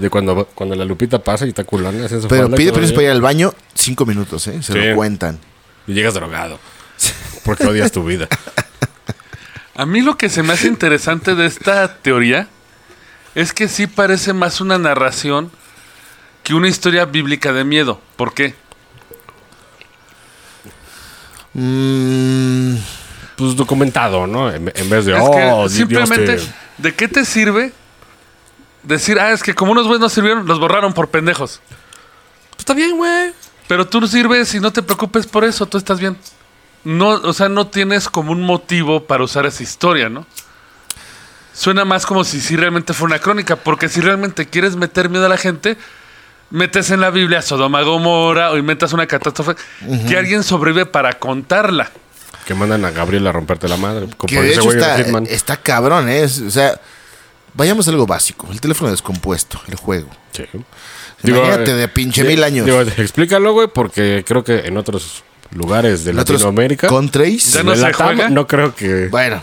[0.00, 2.12] De cuando, cuando la lupita pasa y está culona, es.
[2.28, 4.62] Pero pide permiso para ir al baño cinco minutos, ¿eh?
[4.62, 4.78] Se Sí.
[4.78, 5.38] lo cuentan.
[5.86, 6.58] Y llegas drogado.
[7.44, 8.28] Porque odias tu vida.
[9.74, 12.48] A mí lo que se me hace interesante de esta teoría
[13.34, 15.50] es que sí parece más una narración
[16.42, 18.00] que una historia bíblica de miedo.
[18.16, 18.54] ¿Por qué?
[21.54, 22.76] Mm,
[23.36, 24.50] Pues documentado, ¿no?
[24.52, 26.42] En, en vez de, Es oh, Dios simplemente, te-
[26.78, 27.72] ¿de qué te sirve
[28.82, 31.60] decir, ah, es que como unos güeyes no sirvieron, los borraron por pendejos?
[32.50, 33.32] Pues está bien, güey.
[33.68, 36.16] Pero tú sirves y no te preocupes por eso, tú estás bien.
[36.82, 40.26] No, o sea, no tienes como un motivo para usar esa historia, ¿no?
[41.52, 45.26] Suena más como si sí realmente fuera una crónica, porque si realmente quieres meter miedo
[45.26, 45.76] a la gente,
[46.50, 49.56] metes en la Biblia Sodoma Gomorra o inventas una catástrofe
[50.08, 51.90] que alguien sobrevive para contarla.
[52.46, 54.06] Que mandan a Gabriel a romperte la madre.
[54.16, 55.26] Como que de hecho está, Hitman.
[55.28, 56.22] está cabrón, ¿eh?
[56.24, 56.80] Es- o sea,
[57.54, 58.48] vayamos a algo básico.
[58.50, 60.08] El teléfono descompuesto, el juego.
[60.32, 60.44] Sí.
[61.24, 62.66] Imagínate eh, de pinche sí, mil años.
[62.66, 65.22] Digo, explícalo, güey, porque creo que en otros
[65.54, 66.86] lugares de Latinoamérica.
[66.88, 67.52] countries.
[67.52, 68.30] Ya no se Latam, juega.
[68.30, 69.08] no creo que.
[69.08, 69.42] Bueno,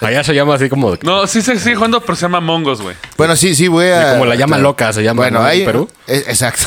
[0.00, 0.96] Allá se llama así como.
[1.02, 2.96] No, sí se sigue jugando, pero se llama Mongos, güey.
[3.16, 4.14] bueno, sí, sí, voy a.
[4.14, 5.44] como la llama loca se llama, Bueno, ¿no?
[5.44, 5.64] en ahí.
[5.64, 5.88] Perú.
[6.08, 6.64] eh, exacto.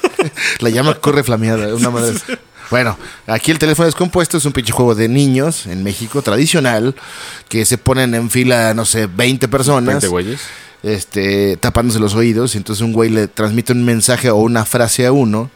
[0.60, 1.74] la llama corre flameada.
[1.74, 2.14] Una madre.
[2.70, 2.96] Bueno,
[3.26, 6.94] aquí el teléfono descompuesto es un pinche juego de niños en México tradicional
[7.48, 9.94] que se ponen en fila, no sé, 20 personas.
[9.94, 10.40] 20 güeyes.
[10.82, 12.54] este, tapándose los oídos.
[12.54, 15.50] Y entonces un güey le transmite un mensaje o una frase a uno.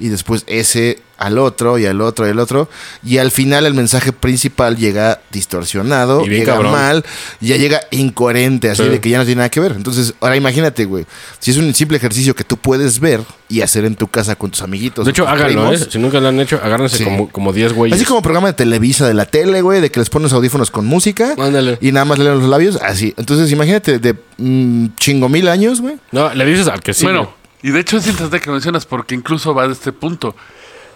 [0.00, 2.68] Y después ese al otro y al otro y al otro.
[3.04, 6.72] Y al final el mensaje principal llega distorsionado, Y bien llega cabrón.
[6.72, 7.04] mal,
[7.40, 8.88] ya llega incoherente, así Sí.
[8.88, 9.72] de que ya no tiene nada que ver.
[9.72, 11.06] Entonces, ahora imagínate, güey.
[11.40, 14.50] Si es un simple ejercicio que tú puedes ver y hacer en tu casa con
[14.50, 15.04] tus amiguitos.
[15.04, 15.78] De hecho, háganlo, ¿eh?
[15.90, 17.04] Si nunca lo han hecho, agárrense Sí.
[17.04, 17.96] como, como 10 güeyes.
[17.96, 20.86] Así como programa de Televisa de la tele, güey, de que les pones audífonos con
[20.86, 21.78] música Ándale.
[21.80, 23.14] y nada más leen los labios, así.
[23.16, 25.96] Entonces, imagínate de mm, chingo mil años, güey.
[26.12, 27.04] No, le dices al que sí.
[27.04, 30.36] Bueno, y de hecho es interesante que mencionas porque incluso va de este punto.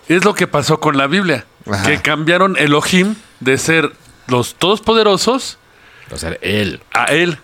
[0.08, 1.84] Es lo que pasó con la Biblia, Ajá.
[1.86, 3.92] que cambiaron Elohim de ser
[4.26, 5.58] los todopoderosos
[6.10, 6.80] O sea, él.
[6.92, 7.38] a él.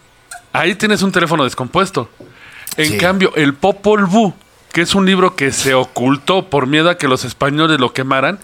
[0.52, 2.10] Ahí tienes un teléfono descompuesto.
[2.76, 2.98] En Sí.
[2.98, 4.32] cambio, el Popol Vuh,
[4.72, 8.38] que es un libro que se ocultó por miedo a que los españoles lo quemaran,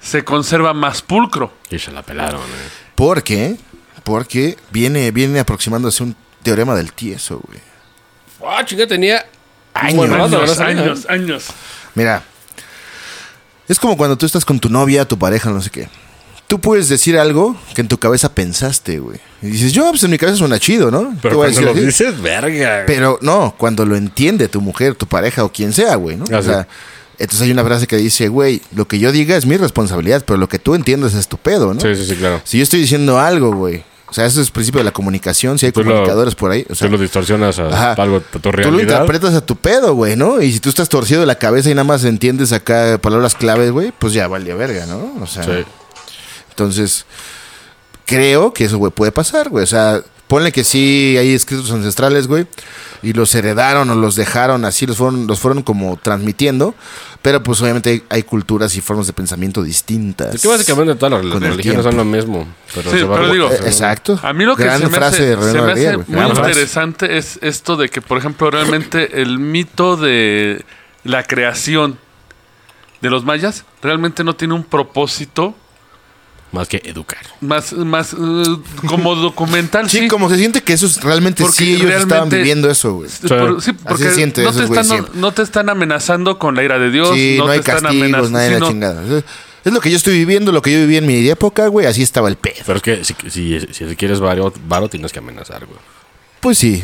[0.00, 1.52] se conserva más pulcro.
[1.70, 2.68] Y se la pelaron, eh.
[2.94, 3.56] ¿Por qué?
[4.04, 7.60] Porque viene, viene aproximándose un teorema del tieso, güey.
[8.46, 9.26] Ah, chinga, tenía
[9.74, 10.58] Años.
[10.60, 11.46] años, años.
[11.94, 12.22] Mira,
[13.68, 15.88] es como cuando tú estás con tu novia, tu pareja, no sé qué.
[16.46, 19.18] tú puedes decir algo que en tu cabeza pensaste, güey.
[19.42, 21.14] Y dices, yo, pues en mi cabeza suena chido, ¿no?
[21.20, 21.86] Pero voy a cuando lo así.
[21.86, 22.84] dices, verga.
[22.86, 26.24] Pero no, cuando lo entiende tu mujer, tu pareja o quien sea, güey, ¿no?
[26.32, 26.66] Ah, o sea,
[27.18, 30.38] entonces hay una frase que dice, güey, lo que yo diga es mi responsabilidad, pero
[30.38, 31.80] lo que tú entiendas es tu pedo, ¿no?
[31.80, 32.40] Sí, sí, sí, claro.
[32.44, 35.58] Si yo estoy diciendo algo, güey, o sea, eso es el principio de la comunicación,
[35.58, 37.92] si hay Tú lo- comunicadores por ahí, o sea, Tú lo distorsionas a Ajá.
[38.02, 40.40] algo, a tu Tú lo interpretas a tu pedo, güey, ¿no?
[40.40, 43.70] Y si tú estás torcido de la cabeza y nada más entiendes acá palabras claves,
[43.70, 45.14] güey, pues ya vale verga, ¿no?
[45.22, 45.64] O sea, Sí.
[46.50, 47.04] entonces,
[48.06, 49.64] creo que eso, güey, puede pasar, güey.
[49.64, 52.46] O sea, ponle que sí hay escritos ancestrales, güey,
[53.02, 56.74] y los heredaron o los dejaron así, los fueron, los fueron como transmitiendo,
[57.22, 60.34] pero pues obviamente hay, hay culturas y formas de pensamiento distintas.
[60.34, 62.46] Es que básicamente todas las religiones son lo mismo.
[62.74, 64.18] Pero Sí, se va pero digo- Eh, Exacto.
[64.22, 65.96] A mí lo que Gran se me frase hace, de René se me Rodríguez, hace
[65.96, 66.06] güey.
[66.08, 66.50] muy Gran frase.
[66.50, 70.64] interesante es esto de que, por ejemplo, realmente el mito de
[71.04, 71.98] la creación
[73.00, 75.54] de los mayas realmente no tiene un propósito
[76.50, 77.18] Más que educar.
[77.40, 78.16] más, más eh,
[78.86, 79.88] como documental.
[79.90, 82.94] Sí, Sí, como se siente que eso es realmente Porque sí ellos estaban viviendo eso,
[82.94, 83.10] güey.
[83.28, 86.62] Por- sí, porque se siente no, esos te están, no te están amenazando con la
[86.62, 87.10] ira de Dios.
[87.14, 89.18] Sí, no, no, hay te castigos, nada de la chingada.
[89.18, 89.24] Es-
[89.64, 92.00] Es lo que yo estoy viviendo, lo que yo viví en mi época, güey, así
[92.02, 92.54] estaba el pedo.
[92.64, 95.78] Pero es que si, si, si quieres varo, varo, tienes que amenazar, güey.
[96.40, 96.82] Pues sí.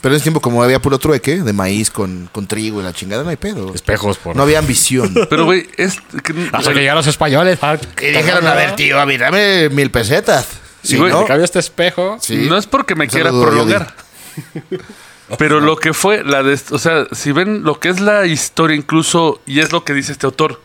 [0.00, 2.92] Pero en ese tiempo, como había puro trueque de maíz con, con trigo y la
[2.92, 3.74] chingada, no hay pedo.
[3.74, 4.34] Espejos por...
[4.36, 5.14] No había ambición.
[5.30, 5.98] Pero, güey, es.
[6.22, 7.58] que- Hasta que llegaron los españoles.
[8.02, 10.46] y dijeron, a ver, tío, a ver, dame mil pesetas.
[10.82, 11.20] Sí, güey, ¿no?
[11.22, 12.18] Te cambio este espejo.
[12.20, 12.46] Sí.
[12.48, 13.94] No es porque me quiera saludo, prolongar.
[15.38, 18.76] Pero lo que fue la de, o sea, si ven lo que es la historia
[18.76, 20.60] incluso y es lo que dice este autor,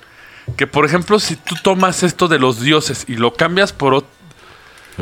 [0.57, 4.05] que por ejemplo si tú tomas esto de los dioses y lo cambias por, ot-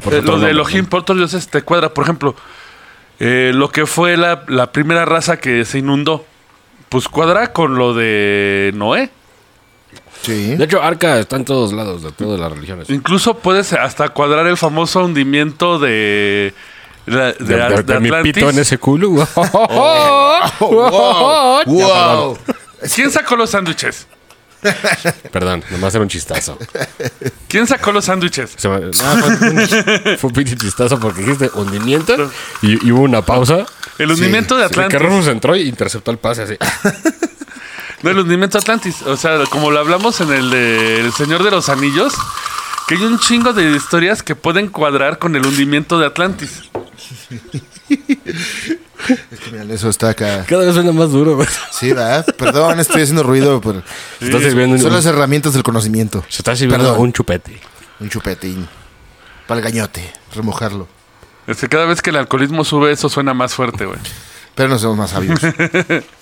[0.04, 2.36] Por eh, otro lo de Elohim por otros dioses te cuadra, por ejemplo,
[3.20, 6.26] eh, lo que fue la, la primera raza que se inundó,
[6.90, 9.10] pues cuadra con lo de Noé.
[10.22, 10.56] Sí.
[10.56, 12.90] De hecho, Arca está en todos lados, de todas las religiones.
[12.90, 16.54] Incluso puedes hasta cuadrar el famoso hundimiento de,
[17.06, 18.34] la- de, De, de- de de mi Atlantis.
[18.34, 19.10] pito en ese culo.
[20.60, 21.64] wow.
[21.66, 22.38] wow.
[22.94, 24.08] ¿Quién sacó los sándwiches?
[25.32, 26.58] Perdón, nomás era un chistazo.
[27.48, 28.52] ¿Quién sacó los sándwiches?
[28.56, 29.68] Se me- no, fue, un,
[30.18, 33.66] fue un pinche chistazo porque dijiste hundimiento y, y hubo una pausa.
[33.98, 35.00] El hundimiento de El Atlantis.
[35.00, 36.58] Carrus entró y interceptó el pase así.
[38.04, 39.02] No, el hundimiento de Atlantis.
[39.02, 42.14] O sea, como lo hablamos en el de El Señor de los Anillos,
[42.88, 46.62] que hay un chingo de historias que pueden cuadrar con el hundimiento de Atlantis.
[49.52, 50.46] Miren, Eso está acá.
[50.48, 51.48] Cada vez suena más duro, güey.
[51.72, 52.26] Sí, ¿verdad?
[52.38, 53.84] Perdón, estoy haciendo ruido, pero
[54.20, 56.24] Se está sirviendo un, son las herramientas del conocimiento.
[56.30, 57.02] se está sirviendo Perdón.
[57.02, 57.60] un chupete.
[58.00, 58.68] Un chupetín.
[59.48, 60.88] Para el gañote, remojarlo.
[61.48, 64.00] Es que cada vez que el alcoholismo sube, eso suena más fuerte, güey.
[64.56, 65.40] Pero no somos más sabios.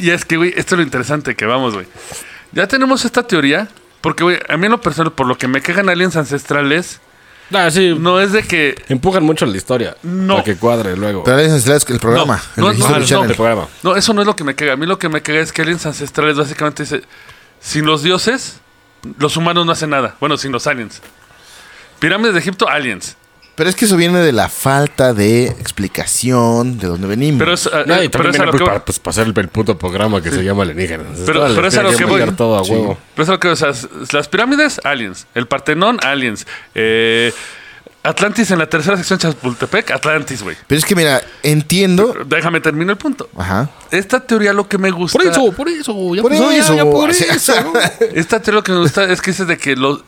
[0.00, 1.86] Y es que, güey, esto es lo interesante que vamos, güey.
[2.52, 3.68] Ya tenemos esta teoría,
[4.02, 7.00] porque, güey, a mí en lo personal, por lo que me quejan aliens ancestrales,
[7.52, 7.94] Ah, sí.
[7.98, 9.96] no es de que Empujan mucho la historia.
[10.02, 10.34] No.
[10.34, 11.24] Para que cuadre luego.
[11.24, 13.30] Pero es el programa, No, el no, History no, Channel.
[13.30, 13.68] el programa.
[13.82, 14.74] No, eso no es lo que me caga.
[14.74, 17.02] A mí lo que me caga es que aliens ancestrales básicamente dice,
[17.60, 18.60] sin los dioses,
[19.18, 20.16] los humanos no hacen nada.
[20.20, 21.00] Bueno, sin los aliens.
[21.98, 23.16] Pirámides de Egipto, aliens.
[23.60, 27.38] Pero es que eso viene de la falta de explicación de dónde venimos.
[27.40, 28.98] Pero es, No, y eh, pero también es a viene lo pues, que para, pues,
[28.98, 31.18] para hacer el, el puto programa que se llama Alienígenas.
[31.26, 32.22] Pero- pero es a lo que voy.
[32.32, 32.96] todo a huevo.
[33.14, 33.72] Pero es a lo que, o sea,
[34.12, 35.26] las pirámides, aliens.
[35.34, 36.46] El Partenón, aliens.
[36.74, 37.34] Eh,
[38.02, 40.56] Atlantis en la tercera sección de Chapultepec, Atlantis, güey.
[40.66, 42.14] Pero es que mira, entiendo.
[42.24, 43.28] Déjame terminar el punto.
[43.36, 43.68] Ajá.
[43.90, 45.18] Esta teoría lo que me gusta.
[45.18, 46.14] Por eso, por eso.
[46.14, 46.74] Ya Por ya, eso.
[46.76, 47.62] ya por eso.
[48.14, 50.02] Esta teoría lo que me gusta es que dice de que los,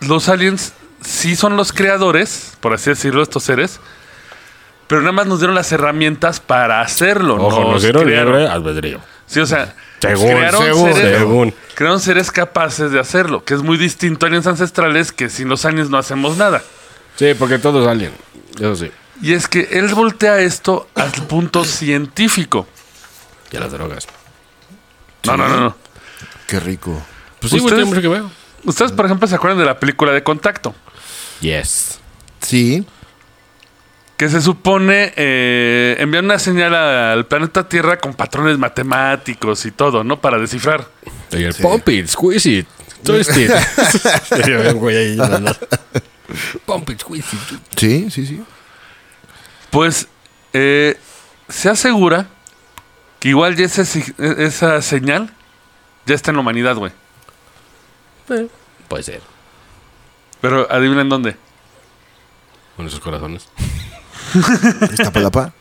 [0.00, 0.72] los aliens
[1.02, 3.80] sí son los creadores, por así decirlo, estos seres,
[4.86, 7.36] pero nada más nos dieron las herramientas para hacerlo.
[7.36, 8.32] Ojo, nos nos dieron crearon.
[8.34, 9.00] libre albedrío.
[9.26, 11.54] Sí, o sea, Según, crearon, según, seres, según.
[11.74, 15.64] crearon seres capaces de hacerlo, que es muy distinto a aliens ancestrales que sin los
[15.64, 16.62] aliens no hacemos nada.
[17.16, 18.12] Sí, porque todos alien.
[18.56, 18.90] Eso sí.
[19.22, 22.66] Y es que él voltea esto al punto científico.
[23.52, 24.06] Y a las drogas.
[25.26, 25.76] No, no, no, no.
[26.46, 27.00] Qué rico.
[27.38, 28.22] Pues sí, güey, Ustedes- tiene mucho que ver.
[28.64, 30.74] Ustedes, por ejemplo, se acuerdan de la película de Contacto.
[31.40, 31.98] Yes.
[32.40, 32.86] Sí.
[34.16, 40.04] que se supone eh, envían una señal al planeta Tierra con patrones matemáticos y todo,
[40.04, 40.20] ¿no?
[40.20, 40.86] Para descifrar.
[41.32, 42.66] Y el pump it, squeeze it,
[43.02, 43.50] twist it.
[46.66, 47.60] Pump it, squeeze it.
[47.76, 48.42] Sí, sí, sí.
[49.70, 50.06] Pues
[50.52, 50.98] eh,
[51.48, 52.26] se asegura
[53.20, 55.32] que igual ya ese si- esa señal
[56.06, 56.92] ya está en la humanidad, güey.
[58.88, 59.20] Puede ser.
[60.40, 61.36] Pero adivinen dónde.
[62.76, 63.48] Con esos corazones.
[64.92, 65.52] Está palapa.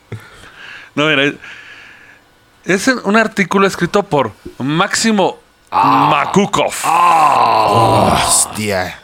[0.95, 1.33] No, mira,
[2.65, 5.39] es un artículo escrito por Máximo
[5.71, 6.73] Makukov.
[8.23, 8.99] Hostia.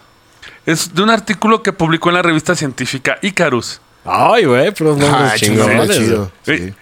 [0.66, 3.82] Es de un artículo que publicó en la revista científica Icarus.
[4.04, 5.70] Ay, güey, pero no Ah, chido.
[5.70, 6.74] Eh, Sí.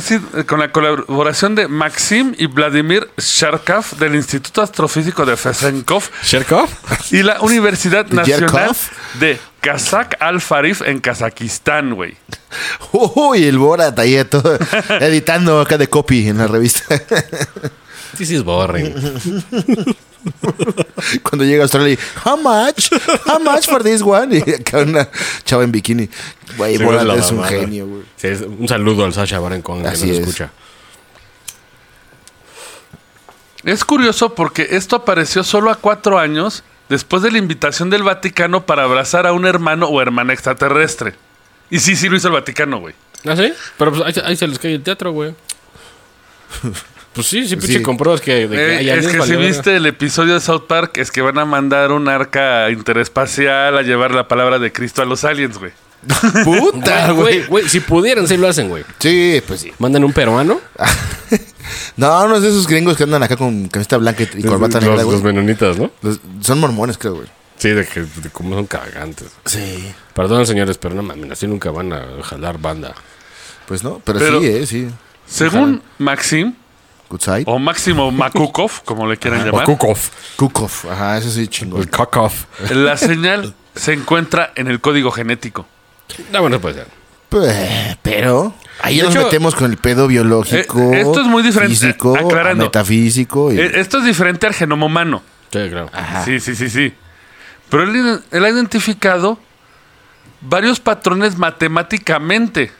[0.00, 6.04] Sido, eh, con la colaboración de Maxim y Vladimir Sharkov del Instituto Astrofísico de Fesenkov
[6.22, 6.68] ¿Sherkov?
[7.10, 8.76] y la Universidad ¿De Nacional
[9.20, 12.16] de Kazakh Al-Farif en Kazajistán, güey.
[12.90, 14.58] Uy, el Borat ahí todo
[15.00, 16.82] editando acá de copy en la revista.
[18.16, 18.94] Sí, sí, es boring.
[21.22, 21.98] Cuando llega a Australia, y,
[22.28, 22.90] how much?
[23.26, 24.36] How much for this one?
[24.46, 25.08] Y acá una
[25.44, 26.08] chava en bikini.
[26.56, 28.02] Güey, Sí, Borat la es un genio, güey.
[28.16, 30.18] Sí, un saludo al Sasha Baron Cohen que nos es.
[30.18, 30.50] escucha.
[33.64, 38.66] Es curioso porque esto apareció solo a cuatro años después de la invitación del Vaticano
[38.66, 41.14] para abrazar a un hermano o hermana extraterrestre.
[41.70, 42.94] Y sí, sí lo hizo el Vaticano, güey.
[43.24, 43.52] ¿Ah, sí?
[43.78, 45.34] Pero pues ahí, ahí se les cae el teatro, güey.
[47.14, 47.82] Pues sí, sí, pinche Sí.
[47.82, 50.96] compruebas que, de que Eh, hay es que si viste el episodio de South Park,
[50.96, 55.04] es que van a mandar un arca interespacial a llevar la palabra de Cristo a
[55.04, 55.72] los aliens, güey.
[56.44, 57.68] Puta, Güey, güey.
[57.68, 58.82] si pudieran, sí lo hacen, güey.
[58.98, 59.72] Sí, pues sí.
[59.78, 60.60] Mandan un peruano.
[61.96, 64.80] No, no es de esos gringos que andan acá con camiseta blanca y, y corbata
[64.80, 65.32] los, negra, los güey.
[65.34, 65.90] menonitas, ¿no?
[66.02, 67.28] Los- Son mormones, creo, güey.
[67.56, 69.28] Sí, de que de cómo son cagantes.
[69.44, 69.92] Sí.
[70.14, 72.94] Perdón, señores, pero no mames, así nunca van a jalar banda.
[73.66, 74.88] Pues no, pero, Pero- sí, eh, sí.
[75.26, 76.54] Según Maxim,
[77.46, 79.98] O Máximo Makukov, como le quieran llamar, Kukov.
[80.36, 80.70] Kukov.
[80.90, 81.80] Ajá, ese sí chingón.
[81.82, 82.32] El Kukov.
[82.70, 85.66] la señal se encuentra en el código genético.
[86.32, 86.86] No, bueno, puede ser.
[87.28, 90.78] Pues, pero ahí De nos hecho- metemos con el pedo biológico.
[90.92, 92.64] Eh, esto es muy diferente, Físico, aclarando.
[92.64, 93.50] metafísico.
[93.52, 93.58] Y...
[93.58, 95.22] Eh, Esto es diferente al genoma humano.
[95.50, 95.90] Sí, claro.
[96.26, 96.92] Sí, sí, sí, sí.
[97.70, 99.38] Pero él, él ha identificado
[100.42, 102.70] varios patrones matemáticamente.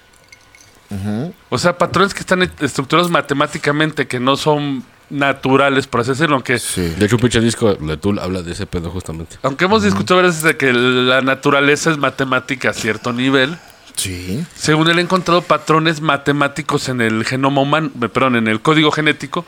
[1.50, 6.36] O sea, patrones que están estructurados matemáticamente, que no son naturales, por así decirlo.
[6.36, 6.82] Aunque, Sí.
[6.98, 9.36] De hecho, un pinche disco de Tool habla de ese pedo justamente.
[9.42, 13.58] aunque hemos discutido varias veces de que la naturaleza es matemática a cierto nivel,
[13.94, 14.44] Sí.
[14.54, 18.90] según él ha encontrado patrones matemáticos en el genoma humano, eh, perdón, en el código
[18.90, 19.44] genético,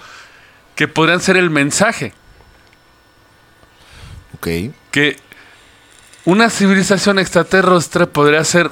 [0.74, 2.12] que podrían ser el mensaje.
[4.36, 4.48] Ok.
[4.90, 5.16] que
[6.26, 8.70] una civilización extraterrestre podría ser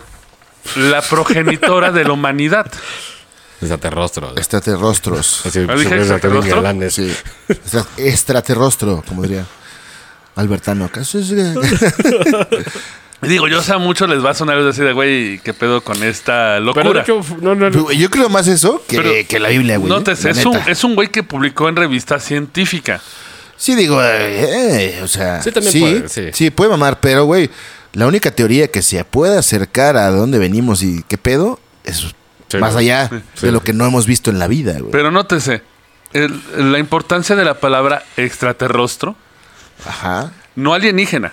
[0.76, 2.70] la progenitora de la humanidad.
[3.60, 4.32] Extraterrostro.
[4.36, 5.46] Extraterrostros.
[5.46, 6.56] Así, ¿Ah, dije se ve extraterrostro?
[6.56, 6.94] galanes.
[6.94, 7.12] Sí.
[7.48, 9.44] Extra- Extraterrostro, como diría
[10.34, 10.84] Albertano.
[10.86, 11.32] ¿Acaso es-
[13.24, 15.80] Y Digo, yo sé a muchos les va a sonar así de, güey, ¿qué pedo
[15.84, 17.04] con esta locura?
[17.06, 17.92] Pero no, no, no.
[17.92, 19.92] Yo creo más eso que, Pero- que la Biblia, güey.
[20.08, 20.70] Es un, neta.
[20.70, 23.00] es un güey que publicó en revista científica.
[23.56, 25.40] Sí, digo, eh, eh, o sea.
[25.40, 26.22] Sí, también sí, puede, sí.
[26.32, 27.48] sí, puede mamar, pero, güey,
[27.92, 32.14] la única teoría que se puede acercar a dónde venimos y qué pedo es
[32.48, 33.46] Sí, más allá Sí.
[33.46, 34.90] de lo que no hemos visto en la vida, güey.
[34.92, 35.62] Pero nótese,
[36.12, 39.16] el- la importancia de la palabra extraterrostro,
[39.86, 40.32] Ajá.
[40.54, 41.32] no alienígena.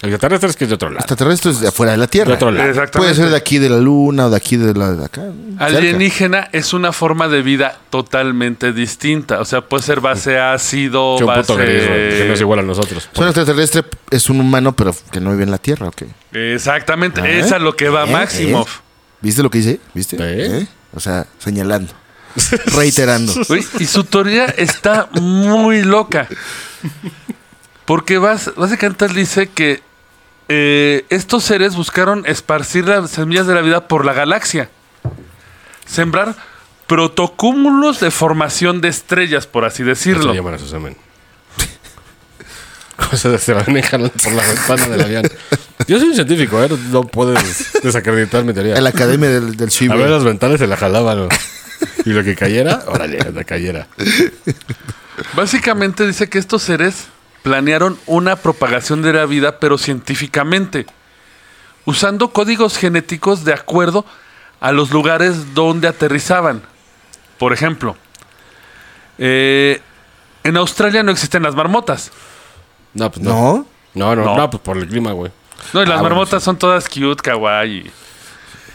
[0.00, 1.00] El extraterrestre es que es de otro lado.
[1.00, 2.28] Extraterrestre es de afuera de la Tierra.
[2.28, 2.68] De otro lado.
[2.68, 2.98] Exactamente.
[2.98, 5.22] Puede ser de aquí de la luna o de aquí de la de acá.
[5.22, 5.64] cerca.
[5.64, 9.40] Alienígena es una forma de vida totalmente distinta.
[9.40, 11.40] O sea, puede ser base ácido, un base...
[11.40, 13.08] puto gris, que no es igual a nosotros.
[13.16, 16.02] Un extraterrestre es un humano, pero que no vive en la Tierra, ¿ok?
[16.32, 17.40] Exactamente, ¿Eh?
[17.40, 18.12] es a lo que va ¿Eh?
[18.12, 18.68] Maximov.
[18.68, 18.82] ¿Eh?
[19.20, 19.80] ¿Viste lo que hice?
[19.94, 20.16] ¿Viste?
[20.20, 20.60] ¿Eh?
[20.60, 20.66] ¿Eh?
[20.94, 21.92] O sea, señalando.
[22.66, 23.32] reiterando.
[23.80, 26.28] Y su teoría está muy loca.
[27.84, 29.82] Porque bas- básicamente él dice que
[30.48, 34.70] eh, estos seres buscaron esparcir las semillas de la vida por la galaxia.
[35.86, 36.34] Sembrar
[36.86, 40.30] protocúmulos de formación de estrellas, por así decirlo.
[40.30, 40.96] Así llaman a su semen.
[42.96, 45.30] Cosas se y jalan por la ventana del avión.
[45.86, 46.68] Yo soy un científico, ¿eh?
[46.90, 48.76] No puedes desacreditar mi teoría.
[48.76, 49.96] En la academia del, del A Chivo.
[49.96, 51.18] ver, las ventanas se la jalaban.
[51.18, 51.28] ¿no?
[52.04, 53.86] Y lo que cayera, órale, la cayera.
[55.34, 57.06] Básicamente dice que estos seres
[57.48, 60.84] planearon una propagación de la vida, pero científicamente,
[61.86, 64.04] usando códigos genéticos de acuerdo
[64.60, 66.62] a los lugares donde aterrizaban.
[67.38, 67.96] Por ejemplo,
[69.16, 69.80] eh,
[70.44, 72.10] en Australia no existen las marmotas.
[72.92, 73.30] No, pues no.
[73.30, 73.66] ¿No?
[73.94, 74.36] No, no, No.
[74.36, 75.32] no, pues por el clima, güey.
[75.72, 77.90] No, y las Ah, bueno, marmotas son todas cute, kawaii.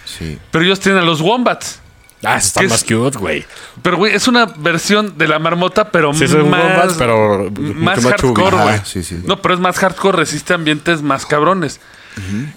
[0.05, 0.39] Sí.
[0.51, 1.79] Pero ellos tienen a los wombats.
[2.23, 2.83] Ah, está ¿Qué más es?
[2.85, 3.45] cute, güey.
[3.81, 8.57] Pero, güey, es una versión de la marmota, pero Sí, más, bombas, pero más hardcore,
[8.57, 8.79] güey.
[8.85, 9.19] sí, sí.
[9.25, 11.79] No, pero es más hardcore, resiste ambientes más cabrones.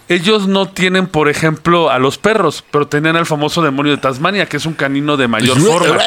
[0.08, 4.46] Ellos no tienen, por ejemplo, a los perros, pero tenían al famoso demonio de Tasmania,
[4.46, 5.98] que es un canino de mayor forma.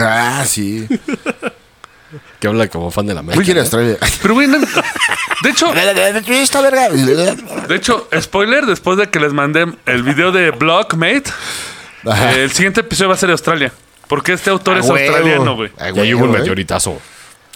[0.00, 0.86] Ah, sí.
[2.40, 3.44] Que habla como fan de la ¿Qué América.
[3.44, 3.96] quiere Australia?
[4.22, 5.72] Pero, güey, no- de hecho,
[7.68, 11.24] de hecho, spoiler, después de que les mandé el video de Blockmate.
[12.04, 13.72] Eh, el siguiente episodio va a ser de Australia.
[14.08, 14.98] Porque este autor A es huevo.
[14.98, 15.70] australiano, güey.
[15.78, 16.38] A Y ahí hubo un ¿eh?
[16.38, 16.98] meteoritazo.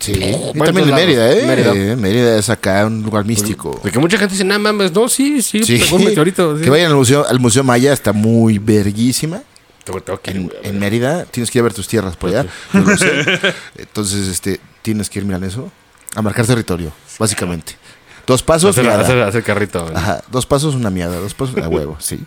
[0.00, 0.12] Sí.
[0.12, 1.32] Y Bueno, también en todos Mérida.
[1.32, 1.46] ¿eh?
[1.46, 1.72] Mérida.
[1.74, 1.96] Mérida.
[1.96, 3.80] Mérida es acá un lugar místico.
[3.84, 5.78] De que mucha gente dice, no mames, no, sí, sí, Sí.
[5.78, 6.56] pegó un meteorito.
[6.58, 6.64] sí".
[6.64, 9.42] Que vayan al museo, al museo Maya, está muy verguísima.
[9.84, 10.80] Tengo- tengo que ir, En, güey, a en ver.
[10.80, 12.46] Mérida, tienes que ir a ver tus tierras por allá.
[12.72, 13.38] Yo lo sé.
[13.76, 15.70] Entonces, este, tienes que ir, miran eso,
[16.16, 17.76] a marcar territorio, básicamente.
[18.26, 19.02] Dos pasos, Hacer, miada.
[19.02, 19.82] hacer- hacer carrito.
[19.84, 19.94] güey.
[19.96, 22.20] Ajá, dos pasos, una miada, dos pasos, a huevo, sí.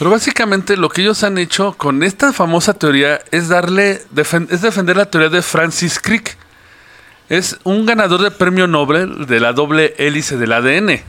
[0.00, 4.62] Pero básicamente lo que ellos han hecho con esta famosa teoría es darle defen- es
[4.62, 6.38] defender la teoría de Francis Crick.
[7.28, 11.02] Es un ganador de premio Nobel de la doble hélice del ADN.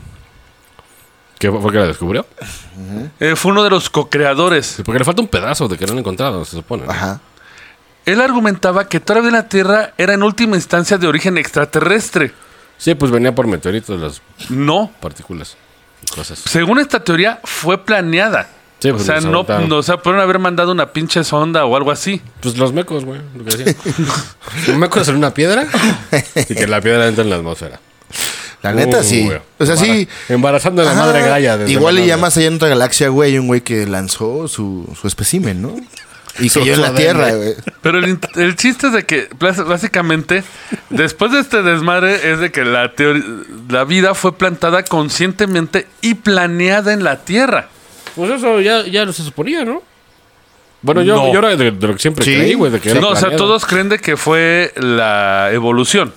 [1.38, 2.26] ¿Qué fue que la descubrió?
[3.18, 4.66] Eh, fue uno de los co-creadores.
[4.66, 6.84] Sí, porque le falta un pedazo de que no han encontrado, se supone.
[6.84, 6.92] ¿no?
[6.92, 7.18] Ajá.
[8.04, 11.38] Él argumentaba que toda la vida en la Tierra era en última instancia de origen
[11.38, 12.32] extraterrestre.
[12.76, 14.20] Sí, pues venía por meteoritos las
[14.50, 14.92] No.
[15.00, 15.56] partículas
[16.02, 16.40] y cosas.
[16.40, 18.48] Según esta teoría, fue planeada.
[18.82, 21.76] Sí, o pues, sea, no, no, o sea, pudieron haber mandado una pinche sonda o
[21.76, 22.20] algo así.
[22.40, 23.74] Pues los mecos, güey, lo que decía.
[24.68, 25.66] Un meco es en una piedra
[26.48, 27.80] y que la piedra entra en la atmósfera.
[28.62, 29.30] La neta, Uh, sí.
[29.58, 30.08] O sea, sí.
[30.28, 31.58] Embara- Embarazando a la madre Gaia.
[31.66, 34.88] Igual y ya más allá en otra galaxia, güey, hay un güey que lanzó su,
[35.00, 35.74] su espécimen, ¿no?
[36.38, 36.94] Y cayó en la.
[36.94, 37.54] Tierra, güey.
[37.82, 40.44] Pero el, el chiste es de que, bás- básicamente,
[40.90, 42.92] después de este desmadre, es de que la,
[43.68, 47.68] la vida fue plantada conscientemente y planeada en la Tierra.
[48.16, 49.82] Pues eso ya, ya se suponía, ¿no?
[50.82, 51.32] Bueno, yo, No.
[51.32, 52.34] yo era de, de lo que siempre Sí.
[52.34, 53.44] creí, güey, de que era no, o sea, planeado.
[53.46, 56.12] todos creen de que fue la evolución.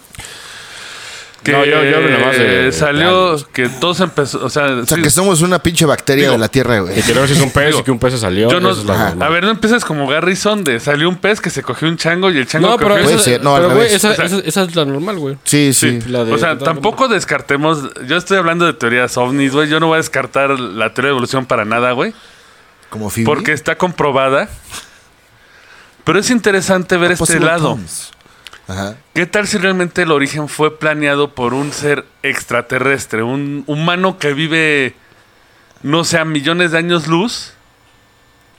[1.46, 4.64] Que No, yo- yo hablo nada más de- de salió, que todos empezó, o sea,
[4.64, 5.04] O sea, sí.
[5.04, 6.96] que somos una pinche bacteria Digo, de la Tierra, güey.
[6.96, 8.50] Que hizo un pez Digo, y que un pez se salió.
[8.50, 11.62] yo no, es a ver, no empieces como Garrison de salió un pez que se
[11.62, 14.16] cogió un chango y el chango No, pero, cogió ser, no, pero, güey, esa, O
[14.16, 15.38] sea- esa- esa es la normal, güey.
[15.44, 16.00] Sí, sí.
[16.08, 17.90] La de- o sea, tampoco descartemos.
[18.08, 19.70] Yo estoy hablando de teorías ovnis, güey.
[19.70, 22.12] Yo no voy a descartar la teoría de evolución para nada, güey.
[22.90, 23.26] Como Phoebe.
[23.28, 24.50] Porque está comprobada.
[26.04, 27.78] Pero es interesante ver este lado.
[28.68, 28.96] Ajá.
[29.14, 33.22] ¿Qué tal si realmente el origen fue planeado por un ser extraterrestre?
[33.24, 34.96] Un humano que vive,
[35.84, 37.52] no sé, a millones de años luz,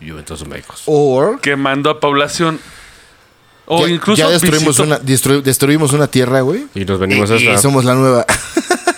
[0.00, 0.82] Y entonces mecos.
[0.86, 2.60] Or que mandó a población.
[3.68, 4.22] O ya, incluso.
[4.22, 6.66] ya destruimos una, destru- destruimos una Tierra, güey.
[6.74, 7.58] Y nos venimos Y, a y esta.
[7.62, 8.24] somos la nueva.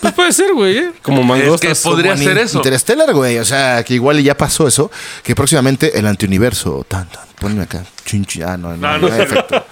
[0.00, 0.92] Pues puede ser, güey, ¿eh?
[1.02, 1.80] Como Es mangostas.
[1.82, 2.58] que podría Como ser eso.
[2.58, 3.38] Interstellar, güey.
[3.38, 4.92] O sea, que igual ya pasó eso.
[5.24, 6.86] Que próximamente el antiuniverso.
[6.86, 7.26] Tan, tan.
[7.40, 7.84] Ponme acá.
[8.04, 8.44] Chin, chin.
[8.44, 9.14] Ah, no, no, No, no, no.
[9.16, 9.64] efecto.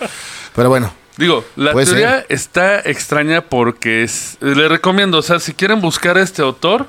[0.56, 0.92] Pero bueno.
[1.16, 6.18] Digo, la Puede teoría está extraña porque es, le recomiendo, o sea, si quieren buscar
[6.18, 6.86] a este autor,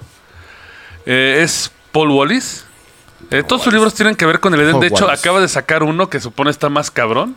[1.06, 2.66] eh, es Paul Wallis.
[3.32, 4.80] Eh, todos sus libros tienen que ver con el Edén.
[4.80, 5.20] De hecho, Wallis.
[5.20, 7.36] acaba de sacar uno que supone está más cabrón.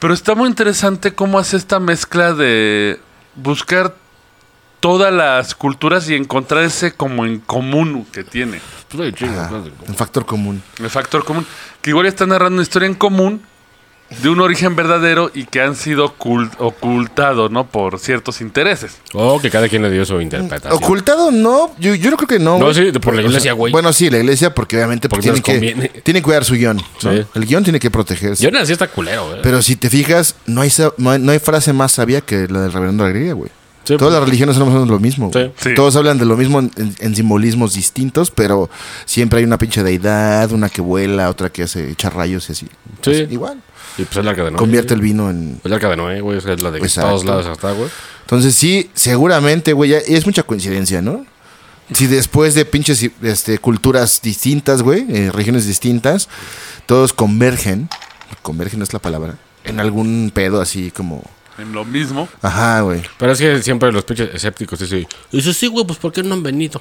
[0.00, 2.98] Pero está muy interesante cómo hace esta mezcla de
[3.36, 3.94] buscar
[4.80, 8.60] todas las culturas y encontrar ese como en común que tiene.
[8.88, 10.62] Pues hay factor común.
[10.78, 11.46] El factor común.
[11.82, 13.42] Que igual está narrando una historia en común
[14.22, 17.66] de un origen verdadero y que han sido ocult- ocultados, ¿no?
[17.66, 18.96] Por ciertos intereses.
[19.14, 20.72] O Oh, que cada quien le dio su interpretación.
[20.82, 22.58] Ocultado no, yo, yo no creo que no.
[22.58, 23.72] No, sí, por la iglesia, güey.
[23.72, 26.78] Bueno, sí, la iglesia, porque obviamente Porque tienen, nos que, que cuidar su guion.
[26.78, 26.84] ¿no?
[27.12, 27.22] Sí.
[27.34, 28.42] El guion tiene que protegerse.
[28.42, 29.42] Yo nací está culero, güey.
[29.42, 32.62] Pero si te fijas, no hay, no hay, no hay frase más sabia que la
[32.62, 33.50] del reverendo Alegría, güey.
[33.84, 34.12] Sí, Todas pues.
[34.12, 35.30] las religiones son lo mismo.
[35.30, 35.46] güey.
[35.56, 35.70] Sí.
[35.70, 35.74] Sí.
[35.74, 38.68] Todos hablan de lo mismo en, en- en simbolismos distintos, pero
[39.06, 42.66] siempre hay una pinche deidad, una que vuela, otra que hace echar rayos y así.
[42.66, 42.70] Sí.
[43.02, 43.62] Pues, igual.
[44.00, 44.58] Y pues el arca de Noé.
[44.58, 45.60] Convierte el vino en...
[45.64, 46.38] El arca de Noé, güey.
[46.38, 47.10] Es la de Exacto.
[47.10, 47.90] todos lados hasta, güey.
[48.22, 51.26] Entonces sí, seguramente, güey, ya- es mucha coincidencia, ¿no?
[51.92, 56.28] Si después de pinches este, culturas distintas, güey, eh, regiones distintas,
[56.86, 57.88] todos convergen,
[58.42, 59.34] convergen es la palabra,
[59.64, 61.24] en algún pedo así como...
[61.58, 62.28] En lo mismo.
[62.40, 63.02] Ajá, güey.
[63.18, 66.34] Pero es que siempre los pinches escépticos dicen, dice, sí, güey, pues ¿por qué no
[66.34, 66.80] han venido?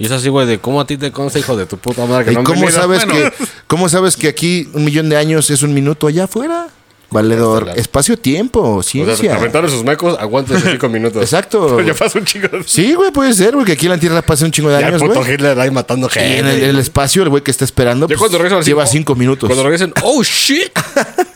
[0.00, 2.24] Y es así, güey, de cómo a ti te consta, hijo de tu puta madre,
[2.24, 3.12] que ¿Y no cómo sabes, Bueno.
[3.30, 3.32] que,
[3.68, 6.68] cómo sabes que aquí un millón de años es un minuto allá afuera?
[7.12, 7.78] Valedor, Claro.
[7.80, 9.34] espacio-tiempo, O sea, ciencia.
[9.34, 11.20] aventaron sus mecos, aguántense cinco minutos.
[11.20, 11.80] Exacto.
[11.84, 12.62] ya pasó un chingo de...
[12.64, 14.86] Sí, güey, puede ser, güey, que aquí en la Tierra pase un chingo de Ya
[14.86, 15.34] el años, puto güey.
[15.34, 16.38] Hitler ahí matando Y gente.
[16.38, 19.48] en el, espacio, el güey que está esperando, Ya pues, cuando regresan lleva cinco minutos.
[19.48, 20.70] Cuando regresen, oh, shit,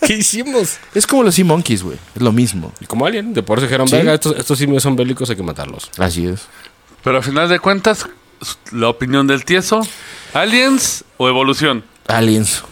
[0.06, 0.76] ¿qué hicimos?
[0.94, 1.98] Es como los Sea Monkeys, güey.
[2.14, 2.72] Es lo mismo.
[2.80, 3.96] Y como alien, de por eso dijeron, Sí.
[3.96, 5.90] venga, estos, estos simios son bélicos, hay que matarlos.
[5.98, 6.42] Así es.
[7.02, 8.06] Pero a final de cuentas,
[8.72, 9.80] la opinión del tieso,
[10.32, 11.84] aliens o evolución.
[12.08, 12.62] Aliens.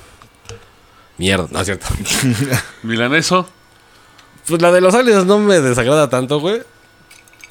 [1.19, 1.87] Mierda, no es cierto.
[2.83, 3.49] Milaneso.
[4.47, 6.63] pues la de los aliens no me desagrada tanto, güey.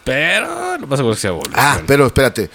[0.03, 1.55] Pero no pasa por que sea evolución.
[1.57, 2.49] Ah, pero espérate.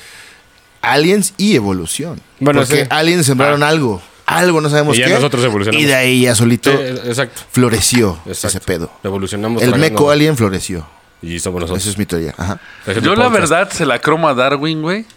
[0.82, 2.20] Aliens y evolución.
[2.40, 2.86] Bueno, Porque sí.
[2.90, 4.02] aliens sembraron algo.
[4.26, 5.14] Algo, no sabemos Y ya qué.
[5.14, 5.82] nosotros evolucionamos.
[5.82, 7.42] Y de ahí ya solito Sí, exacto.
[7.52, 8.58] floreció exacto.
[8.58, 8.90] ese pedo.
[9.04, 9.62] Evolucionamos.
[9.62, 10.86] El meco alien floreció.
[11.26, 11.82] Y somos nosotros.
[11.82, 12.34] Esa es mi teoría.
[12.36, 12.58] Ajá.
[12.86, 15.04] Ese es Yo mi la verdad se la cromo a Darwin, güey.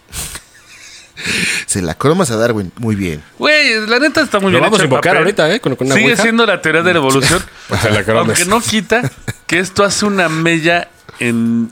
[1.65, 2.71] Se la cromas a Darwin.
[2.77, 3.21] Muy bien.
[3.37, 4.63] Güey, la neta está muy Lo bien.
[4.63, 5.17] vamos a invocar papel.
[5.17, 5.59] ahorita, ¿eh?
[5.59, 6.23] Con- con una Sigue ouija.
[6.23, 7.43] siendo la teoría de la evolución.
[7.81, 8.39] Se la cromes.
[8.39, 9.01] aunque no quita
[9.45, 10.87] que esto hace una mella
[11.19, 11.71] en,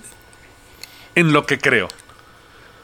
[1.16, 1.88] en lo que creo.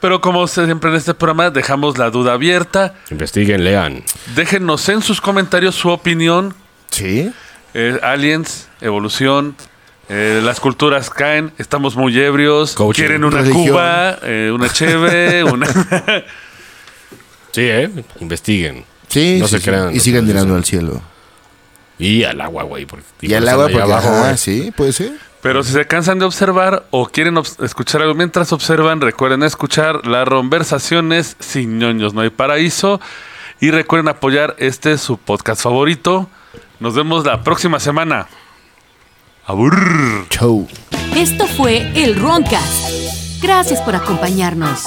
[0.00, 2.94] Pero como siempre en este programa, dejamos la duda abierta.
[3.10, 4.02] Investiguen, lean.
[4.34, 6.54] Déjenos en sus comentarios su opinión.
[6.90, 7.30] Sí.
[7.74, 9.54] Eh, aliens, evolución,
[10.08, 13.02] eh, las culturas caen, estamos muy ebrios, Coaching.
[13.02, 13.68] quieren una Religión.
[13.68, 15.66] Cuba, eh, una cheve, una...
[17.52, 17.90] Sí, ¿eh?
[18.20, 18.84] Investiguen.
[19.08, 19.64] Sí, No sí, se sí.
[19.70, 21.00] crean Y sigan mirando al cielo.
[21.98, 22.86] Y al agua, güey.
[22.86, 25.12] porque- Y, por al agua, porque abajo, ajá, sí, puede ser.
[25.40, 30.26] Pero si se cansan de observar o quieren escuchar algo mientras observan, recuerden escuchar las
[30.28, 33.00] conversaciones sin ñoños, no hay paraíso.
[33.60, 36.28] Y recuerden apoyar este su podcast favorito.
[36.80, 38.26] Nos vemos la próxima semana.
[39.46, 40.26] Abur.
[40.30, 40.66] Chau.
[41.14, 43.42] Esto fue el Roncast.
[43.42, 44.84] Gracias por acompañarnos.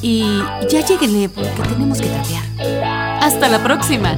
[0.00, 2.44] Y ya lleguenle porque tenemos que trapear.
[3.20, 4.16] Hasta la próxima.